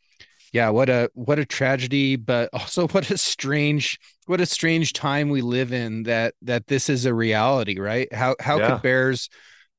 [0.53, 5.29] yeah what a what a tragedy but also what a strange what a strange time
[5.29, 8.13] we live in that that this is a reality right?
[8.13, 8.69] How how yeah.
[8.69, 9.29] could bears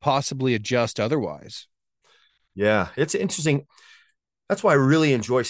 [0.01, 1.66] possibly adjust otherwise?
[2.55, 3.66] Yeah it's interesting.
[4.49, 5.45] That's why i really enjoy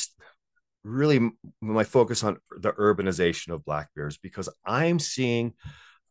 [0.85, 5.53] really my focus on the urbanization of black bears because i'm seeing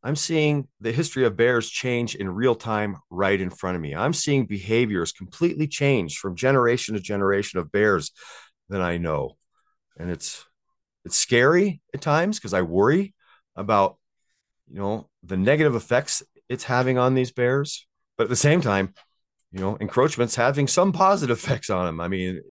[0.04, 3.96] i'm seeing the history of bears change in real time right in front of me.
[3.96, 8.12] I'm seeing behaviors completely change from generation to generation of bears
[8.70, 9.38] than I know.
[9.98, 10.46] And it's
[11.06, 13.14] it's scary at times because I worry
[13.56, 13.98] about
[14.72, 17.86] you know the negative effects it's having on these bears.
[18.18, 18.94] But at the same time,
[19.52, 22.00] you know, encroachment's having some positive effects on them.
[22.00, 22.42] I mean,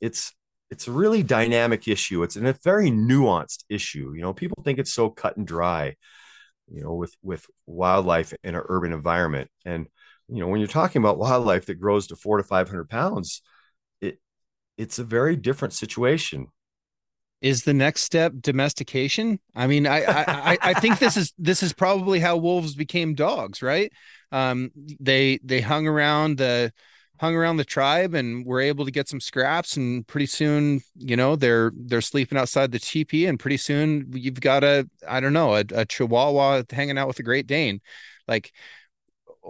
[0.00, 0.32] it's
[0.70, 2.22] it's a really dynamic issue.
[2.22, 4.12] It's a very nuanced issue.
[4.14, 5.96] You know, people think it's so cut and dry,
[6.70, 9.50] you know, with with wildlife in an urban environment.
[9.64, 9.86] And
[10.28, 13.42] you know, when you're talking about wildlife that grows to four to five hundred pounds,
[14.78, 16.48] it's a very different situation.
[17.40, 19.40] Is the next step domestication?
[19.54, 23.62] I mean I, I i think this is this is probably how wolves became dogs
[23.62, 23.92] right?
[24.30, 24.70] Um
[25.00, 26.72] they they hung around the
[27.18, 31.16] hung around the tribe and were able to get some scraps and pretty soon you
[31.16, 35.32] know they're they're sleeping outside the teepee and pretty soon you've got a i don't
[35.32, 37.80] know a, a chihuahua hanging out with a great dane.
[38.28, 38.52] Like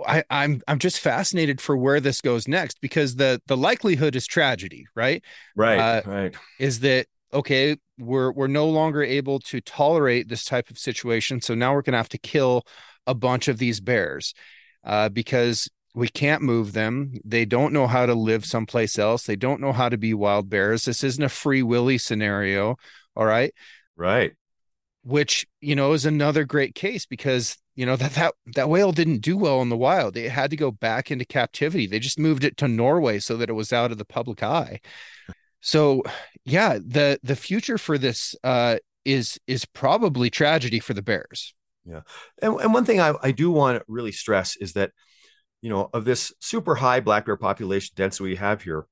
[0.07, 4.27] I, I'm I'm just fascinated for where this goes next because the the likelihood is
[4.27, 5.23] tragedy, right?
[5.55, 6.35] Right, uh, right.
[6.59, 7.77] Is that okay?
[7.99, 11.93] We're we're no longer able to tolerate this type of situation, so now we're going
[11.93, 12.65] to have to kill
[13.07, 14.35] a bunch of these bears
[14.85, 17.15] uh, because we can't move them.
[17.25, 19.25] They don't know how to live someplace else.
[19.25, 20.85] They don't know how to be wild bears.
[20.85, 22.77] This isn't a free willy scenario.
[23.15, 23.53] All right.
[23.97, 24.33] Right.
[25.05, 29.19] Which, you know, is another great case because you know that that that whale didn't
[29.19, 30.17] do well in the wild.
[30.17, 31.87] It had to go back into captivity.
[31.87, 34.81] They just moved it to norway so that it was out of the public eye.
[35.61, 36.03] So
[36.45, 41.55] yeah the the future for this uh is is probably tragedy for the bears.
[41.85, 42.03] Yeah.
[42.41, 44.93] And, and one thing I, I do want to really stress is that
[45.63, 48.87] you know of this super high black bear population density we have here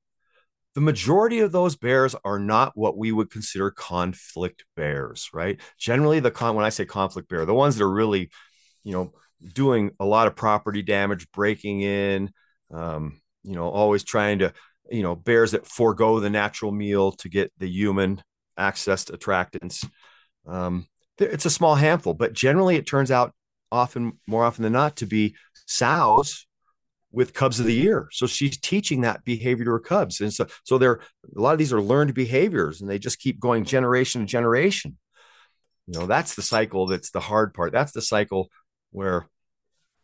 [0.74, 5.60] the majority of those bears are not what we would consider conflict bears right?
[5.78, 8.30] Generally the con when i say conflict bear the ones that are really
[8.84, 9.12] you know,
[9.54, 12.30] doing a lot of property damage, breaking in,
[12.72, 14.52] um, you know, always trying to,
[14.90, 18.22] you know, bears that forego the natural meal to get the human
[18.58, 19.88] accessed attractants.
[20.46, 20.86] Um,
[21.18, 23.32] it's a small handful, but generally it turns out
[23.70, 26.46] often, more often than not, to be sows
[27.12, 28.08] with cubs of the year.
[28.12, 30.20] So she's teaching that behavior to her cubs.
[30.20, 31.00] And so, so they're,
[31.36, 34.96] a lot of these are learned behaviors and they just keep going generation to generation.
[35.86, 36.86] You know, that's the cycle.
[36.86, 37.72] That's the hard part.
[37.72, 38.48] That's the cycle
[38.90, 39.26] where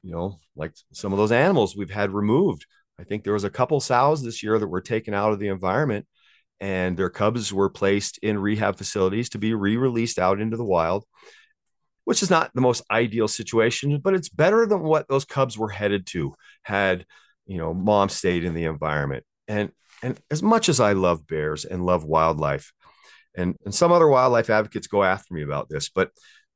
[0.02, 2.66] you know like some of those animals we've had removed.
[2.98, 5.48] I think there was a couple sows this year that were taken out of the
[5.48, 6.06] environment
[6.60, 11.04] and their cubs were placed in rehab facilities to be re-released out into the wild
[12.04, 15.68] which is not the most ideal situation but it's better than what those cubs were
[15.68, 17.04] headed to had
[17.46, 19.24] you know mom stayed in the environment.
[19.48, 19.70] And
[20.02, 22.72] and as much as i love bears and love wildlife
[23.36, 26.10] and and some other wildlife advocates go after me about this but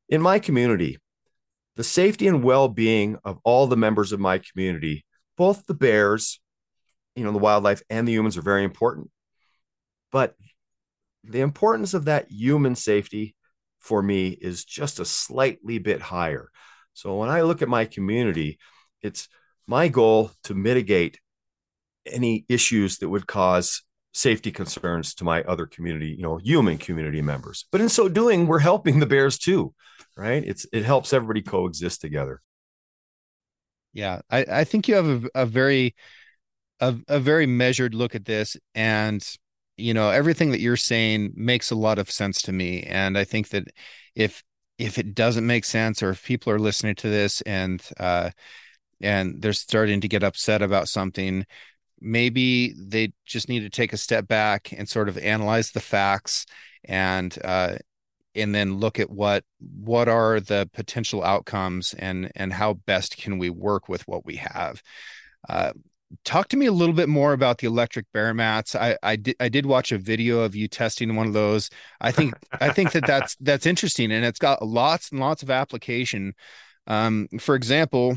[0.09, 0.99] in my community
[1.77, 5.05] the safety and well-being of all the members of my community
[5.37, 6.41] both the bears
[7.15, 9.11] you know the wildlife and the humans are very important.
[10.13, 10.35] But
[11.25, 13.37] the importance of that human safety
[13.79, 16.51] for me is just a slightly bit higher.
[16.95, 18.59] So when i look at my community
[19.03, 19.29] it's
[19.67, 21.19] my goal to mitigate
[22.07, 27.23] any issues that would cause safety concerns to my other community you know human community
[27.23, 27.67] members.
[27.71, 29.75] But in so doing we're helping the bears too
[30.21, 30.45] right?
[30.47, 32.43] It's it helps everybody coexist together.
[33.95, 35.95] Yeah, I, I think you have a, a very
[36.81, 39.27] a, a very measured look at this and
[39.77, 43.25] you know everything that you're saying makes a lot of sense to me and i
[43.25, 43.65] think that
[44.15, 44.43] if
[44.79, 48.31] if it doesn't make sense or if people are listening to this and uh,
[49.01, 51.47] and they're starting to get upset about something
[52.01, 56.47] maybe they just need to take a step back and sort of analyze the facts
[56.85, 57.75] and uh,
[58.35, 63.39] and then look at what what are the potential outcomes and and how best can
[63.39, 64.83] we work with what we have.
[65.49, 65.73] Uh,
[66.25, 68.75] talk to me a little bit more about the electric bear mats.
[68.75, 71.71] I i did i did watch a video of you testing one of those.
[72.01, 75.51] I think i think that that's that's interesting and it's got lots and lots of
[75.51, 76.35] application.
[76.87, 78.17] Um, for example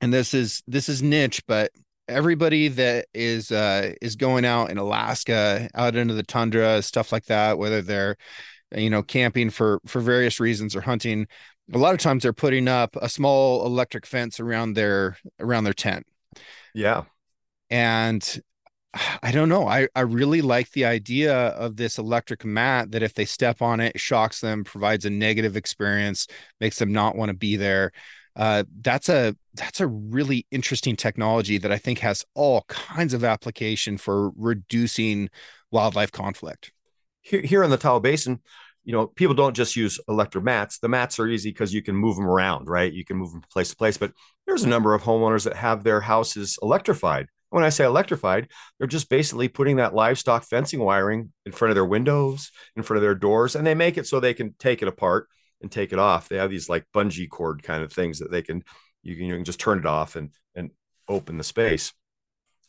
[0.00, 1.70] and this is this is niche but
[2.08, 7.26] everybody that is uh is going out in alaska out into the tundra stuff like
[7.26, 8.16] that whether they're
[8.74, 11.26] you know camping for for various reasons or hunting
[11.72, 15.72] a lot of times they're putting up a small electric fence around their around their
[15.72, 16.06] tent
[16.74, 17.04] yeah
[17.70, 18.40] and
[19.22, 19.66] I don't know.
[19.66, 23.80] I, I really like the idea of this electric mat that if they step on
[23.80, 26.26] it, shocks them, provides a negative experience,
[26.60, 27.92] makes them not want to be there.
[28.36, 33.24] Uh, that's a that's a really interesting technology that I think has all kinds of
[33.24, 35.28] application for reducing
[35.70, 36.72] wildlife conflict
[37.22, 38.40] here, here in the Tahoe Basin,
[38.84, 40.78] you know, people don't just use electric mats.
[40.78, 42.92] The mats are easy because you can move them around, right?
[42.92, 43.98] You can move them from place to place.
[43.98, 44.12] But
[44.46, 47.26] there's a number of homeowners that have their houses electrified.
[47.50, 48.48] When I say electrified,
[48.78, 52.98] they're just basically putting that livestock fencing wiring in front of their windows, in front
[52.98, 55.26] of their doors, and they make it so they can take it apart
[55.60, 56.28] and take it off.
[56.28, 58.62] They have these like bungee cord kind of things that they can
[59.02, 60.70] you can, you can just turn it off and and
[61.08, 61.92] open the space.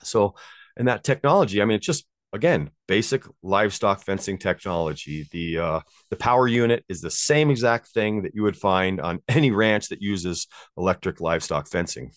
[0.04, 0.36] So,
[0.76, 5.28] and that technology, I mean, it's just again basic livestock fencing technology.
[5.32, 5.80] The uh,
[6.10, 9.90] the power unit is the same exact thing that you would find on any ranch
[9.90, 12.12] that uses electric livestock fencing.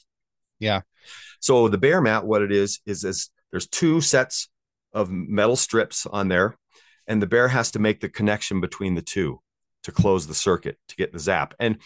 [0.58, 0.82] Yeah.
[1.40, 4.48] So the bear mat what it is is is there's two sets
[4.92, 6.56] of metal strips on there
[7.06, 9.40] and the bear has to make the connection between the two
[9.82, 11.54] to close the circuit to get the zap.
[11.58, 11.78] And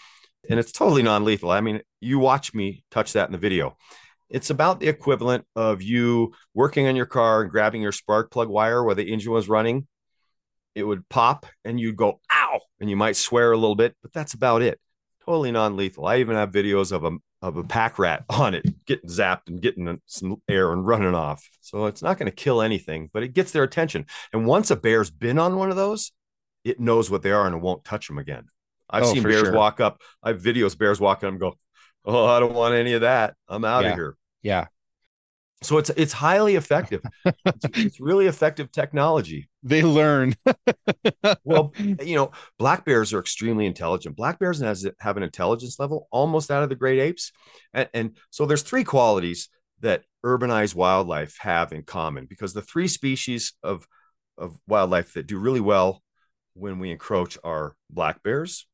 [0.49, 1.51] and it's totally non-lethal.
[1.51, 3.76] I mean you watch me touch that in the video
[4.31, 8.49] it's about the equivalent of you working on your car and grabbing your spark plug
[8.49, 9.87] wire while the engine was running.
[10.74, 14.12] It would pop and you'd go, ow, and you might swear a little bit, but
[14.12, 14.79] that's about it.
[15.24, 16.07] Totally non lethal.
[16.07, 17.12] I even have videos of a,
[17.43, 21.49] of a pack rat on it getting zapped and getting some air and running off.
[21.61, 24.07] So it's not going to kill anything, but it gets their attention.
[24.33, 26.12] And once a bear's been on one of those,
[26.64, 28.47] it knows what they are and it won't touch them again.
[28.91, 29.53] I've oh, seen bears sure.
[29.53, 30.01] walk up.
[30.22, 31.57] I have videos bears walking up and go,
[32.09, 33.34] Oh, I don't want any of that.
[33.48, 33.90] I'm out yeah.
[33.90, 34.16] of here.
[34.42, 34.66] Yeah.
[35.62, 37.02] So it's it's highly effective.
[37.24, 39.50] it's, it's really effective technology.
[39.62, 40.34] They learn.
[41.44, 44.16] well, you know, black bears are extremely intelligent.
[44.16, 47.32] Black bears has have an intelligence level almost out of the great apes,
[47.74, 49.50] and, and so there's three qualities
[49.80, 53.86] that urbanized wildlife have in common because the three species of
[54.38, 56.02] of wildlife that do really well
[56.54, 58.66] when we encroach are black bears,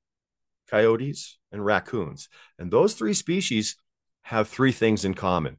[0.70, 2.28] coyotes, and raccoons.
[2.58, 3.76] And those three species
[4.22, 5.58] have three things in common.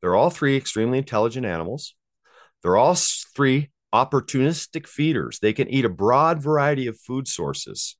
[0.00, 1.94] They're all three extremely intelligent animals.
[2.62, 2.96] They're all
[3.36, 5.38] three opportunistic feeders.
[5.38, 7.96] They can eat a broad variety of food sources.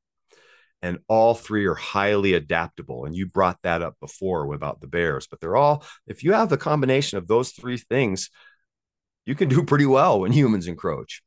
[0.80, 3.04] And all three are highly adaptable.
[3.04, 6.48] And you brought that up before about the bears, but they're all, if you have
[6.48, 8.30] the combination of those three things,
[9.26, 11.22] you can do pretty well when humans encroach.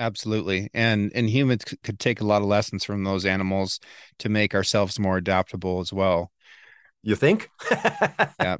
[0.00, 0.70] Absolutely.
[0.72, 3.78] And and humans could take a lot of lessons from those animals
[4.18, 6.32] to make ourselves more adaptable as well.
[7.02, 7.50] You think?
[8.40, 8.56] yeah.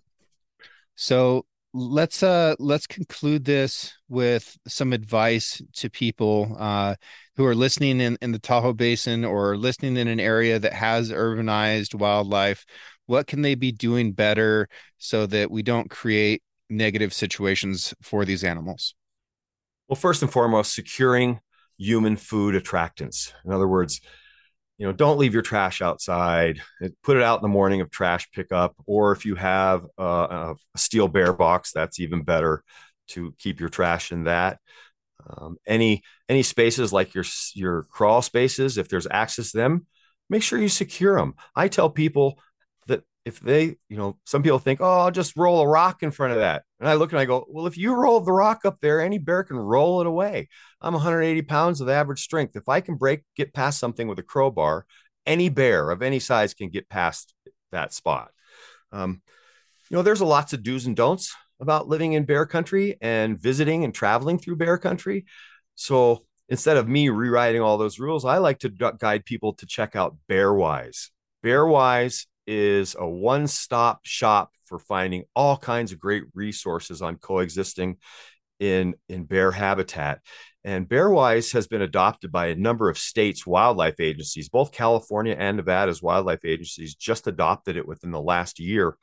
[0.97, 6.95] So let's uh let's conclude this with some advice to people uh
[7.37, 11.11] who are listening in, in the Tahoe Basin or listening in an area that has
[11.11, 12.67] urbanized wildlife.
[13.07, 14.69] What can they be doing better
[14.99, 18.95] so that we don't create negative situations for these animals?
[19.91, 21.41] Well, first and foremost, securing
[21.77, 23.33] human food attractants.
[23.45, 24.01] In other words,
[24.79, 26.63] you know don't leave your trash outside
[27.03, 30.79] put it out in the morning of trash pickup or if you have a, a
[30.79, 32.65] steel bear box that's even better
[33.09, 34.59] to keep your trash in that
[35.29, 39.87] um, any any spaces like your your crawl spaces if there's access to them
[40.31, 42.39] make sure you secure them i tell people
[42.87, 46.11] that if they, you know, some people think, oh, I'll just roll a rock in
[46.11, 46.65] front of that.
[46.81, 49.19] And I look and I go, well, if you roll the rock up there, any
[49.19, 50.49] bear can roll it away.
[50.81, 52.57] I'm 180 pounds of average strength.
[52.57, 54.87] If I can break, get past something with a crowbar,
[55.27, 57.35] any bear of any size can get past
[57.71, 58.31] that spot.
[58.93, 59.21] Um,
[59.91, 63.39] you know, there's a lots of do's and don'ts about living in bear country and
[63.39, 65.27] visiting and traveling through bear country.
[65.75, 69.95] So instead of me rewriting all those rules, I like to guide people to check
[69.95, 71.11] out Bearwise.
[71.45, 77.97] Bearwise is a one stop shop for finding all kinds of great resources on coexisting
[78.59, 80.19] in, in bear habitat.
[80.65, 84.49] And Bearwise has been adopted by a number of states' wildlife agencies.
[84.49, 88.97] Both California and Nevada's wildlife agencies just adopted it within the last year.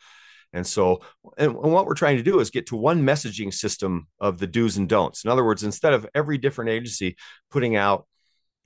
[0.52, 1.02] And so,
[1.38, 4.48] and, and what we're trying to do is get to one messaging system of the
[4.48, 5.24] do's and don'ts.
[5.24, 7.15] In other words, instead of every different agency
[7.49, 8.06] putting out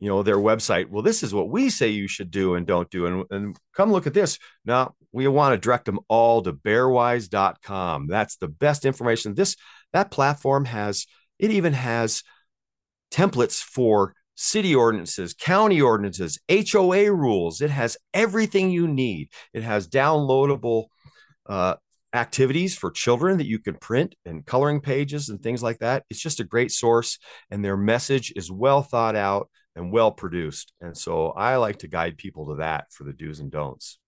[0.02, 2.90] you know their website well this is what we say you should do and don't
[2.90, 4.40] do and, and come look at this.
[4.66, 9.36] Now we want to direct them all to bearwise.com that's the best information.
[9.36, 9.56] This
[9.94, 11.06] that platform has
[11.40, 12.24] it even has
[13.12, 17.62] templates for city ordinances county ordinances hoa rules.
[17.62, 19.30] It has everything you need.
[19.54, 20.86] It has downloadable
[21.48, 21.76] uh,
[22.14, 26.06] activities for children that you can print and coloring pages and things like that.
[26.10, 27.20] It's just a great source,
[27.52, 30.74] and their message is well thought out and well produced.
[30.82, 34.00] And so I like to guide people to that for the do's and don'ts.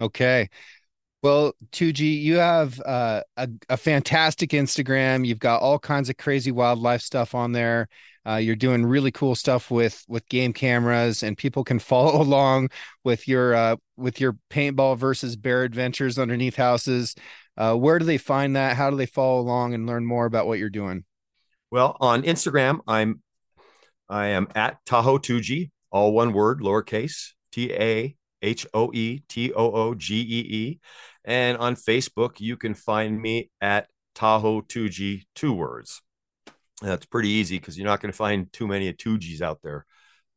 [0.00, 0.48] Okay.
[1.22, 5.24] Well, Toogee, you have uh, a, a fantastic Instagram.
[5.24, 7.88] You've got all kinds of crazy wildlife stuff on there.
[8.26, 12.70] Uh, you're doing really cool stuff with with game cameras, and people can follow along
[13.04, 17.14] with your uh, with your paintball versus bear adventures underneath houses.
[17.56, 18.76] Uh, where do they find that?
[18.76, 21.04] How do they follow along and learn more about what you're doing?
[21.70, 23.22] Well, on Instagram, I'm
[24.12, 29.52] I am at Tahoe Toogee, all one word, lowercase, T A H O E T
[29.54, 30.80] O O G E E.
[31.24, 36.02] And on Facebook, you can find me at Tahoe Toogee, two words.
[36.82, 39.86] That's pretty easy because you're not going to find too many Toogees out there.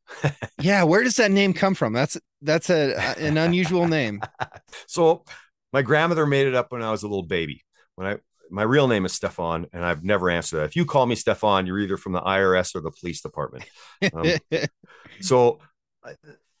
[0.60, 1.92] yeah, where does that name come from?
[1.92, 4.22] That's that's a an unusual name.
[4.86, 5.24] so,
[5.72, 7.62] my grandmother made it up when I was a little baby.
[7.96, 8.16] When I
[8.50, 10.64] my real name is Stefan, and I've never answered that.
[10.64, 13.64] If you call me Stefan, you're either from the IRS or the police department.
[14.12, 14.26] Um,
[15.20, 15.58] so
[16.04, 16.12] I,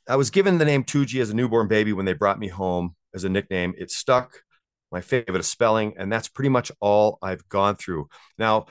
[0.08, 2.94] I, was given the name Toogee as a newborn baby when they brought me home
[3.14, 3.74] as a nickname.
[3.78, 4.40] It stuck.
[4.92, 8.08] My favorite is spelling, and that's pretty much all I've gone through.
[8.38, 8.66] Now,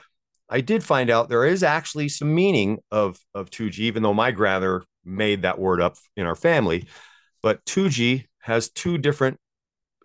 [0.48, 4.30] I did find out there is actually some meaning of of Toogee, even though my
[4.30, 6.86] grandmother made that word up in our family.
[7.42, 9.38] But Toogee has two different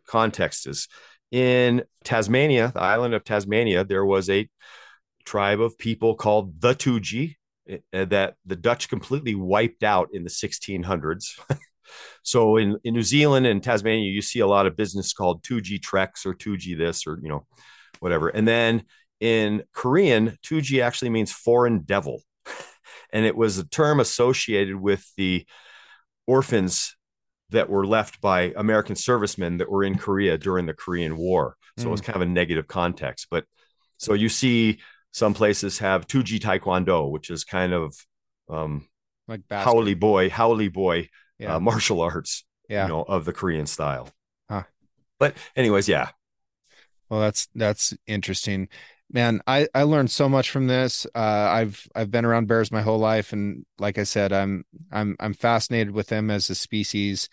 [0.07, 0.87] contexts
[1.31, 4.49] in Tasmania, the island of Tasmania, there was a
[5.25, 7.35] tribe of people called the Tuji
[7.69, 11.39] eh, eh, that the Dutch completely wiped out in the 1600s.
[12.23, 15.81] so in, in New Zealand and Tasmania, you see a lot of business called Tuji
[15.81, 17.45] Treks or Tuji this or, you know,
[17.99, 18.27] whatever.
[18.27, 18.83] And then
[19.19, 22.21] in Korean, Tuji actually means foreign devil.
[23.13, 25.45] and it was a term associated with the
[26.27, 26.95] orphans
[27.51, 31.55] that were left by American servicemen that were in Korea during the Korean War.
[31.77, 31.87] So mm.
[31.87, 32.05] it was hmm.
[32.05, 33.27] kind of a negative context.
[33.29, 33.45] But
[33.97, 34.79] so you see
[35.11, 37.95] some places have Tuji Taekwondo, which is kind of
[38.49, 38.87] um,
[39.27, 41.55] like Howley boy, Howley boy yeah.
[41.55, 42.83] uh, martial arts, yeah.
[42.83, 44.09] you know, of the Korean style.
[44.49, 44.63] Huh.
[45.19, 46.09] But anyways, yeah.
[47.09, 48.69] Well, that's that's interesting
[49.13, 51.05] man i i learned so much from this.
[51.15, 55.15] Uh, i've i've been around bears my whole life and like i said i'm i'm
[55.19, 57.29] i'm fascinated with them as a species.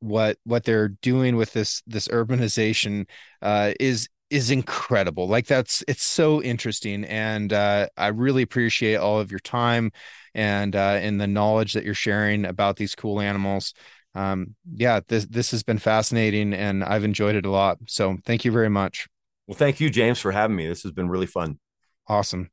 [0.00, 3.06] What what they're doing with this this urbanization
[3.40, 5.28] uh, is is incredible.
[5.28, 9.92] Like that's it's so interesting and uh, i really appreciate all of your time
[10.34, 13.74] and uh, and the knowledge that you're sharing about these cool animals.
[14.16, 17.78] Um, yeah this this has been fascinating and i've enjoyed it a lot.
[17.86, 19.08] So thank you very much
[19.46, 20.66] well, thank you, James, for having me.
[20.66, 21.58] This has been really fun.
[22.06, 22.50] Awesome.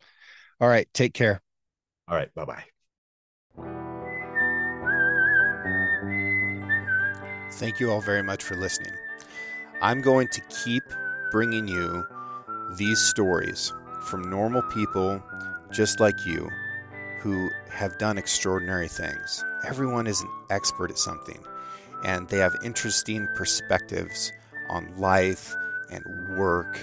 [0.59, 0.87] All right.
[0.93, 1.41] Take care.
[2.07, 2.33] All right.
[2.33, 2.63] Bye bye.
[7.53, 8.93] Thank you all very much for listening.
[9.81, 10.83] I'm going to keep
[11.31, 12.05] bringing you
[12.77, 13.73] these stories
[14.03, 15.21] from normal people
[15.71, 16.49] just like you
[17.19, 19.43] who have done extraordinary things.
[19.65, 21.39] Everyone is an expert at something,
[22.03, 24.31] and they have interesting perspectives
[24.69, 25.55] on life
[25.91, 26.79] and work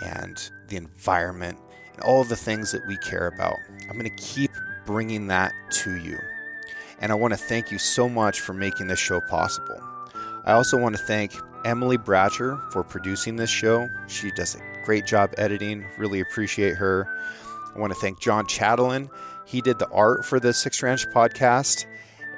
[0.00, 1.58] and the environment
[1.94, 3.56] and all the things that we care about.
[3.88, 4.50] I'm going to keep
[4.84, 6.18] bringing that to you.
[7.00, 9.80] And I want to thank you so much for making this show possible.
[10.44, 11.34] I also want to thank
[11.64, 13.88] Emily Bratcher for producing this show.
[14.08, 15.84] She does a great job editing.
[15.98, 17.08] Really appreciate her.
[17.74, 19.08] I want to thank John Chatelain.
[19.46, 21.86] He did the art for the Six Ranch podcast.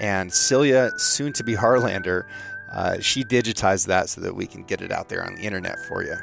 [0.00, 2.24] And Celia, soon to be Harlander,
[2.74, 5.78] uh, she digitized that so that we can get it out there on the internet
[5.86, 6.16] for you.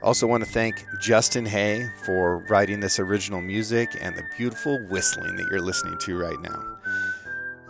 [0.00, 5.34] Also, want to thank Justin Hay for writing this original music and the beautiful whistling
[5.34, 6.78] that you're listening to right now.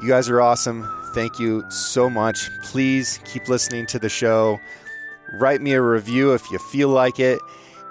[0.03, 0.87] You guys are awesome.
[1.15, 2.51] Thank you so much.
[2.63, 4.61] Please keep listening to the show.
[5.33, 7.41] Write me a review if you feel like it,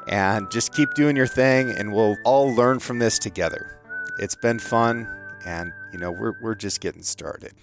[0.07, 3.75] and just keep doing your thing, and we'll all learn from this together.
[4.19, 5.09] It's been fun,
[5.45, 7.53] and you know, we're, we're just getting started.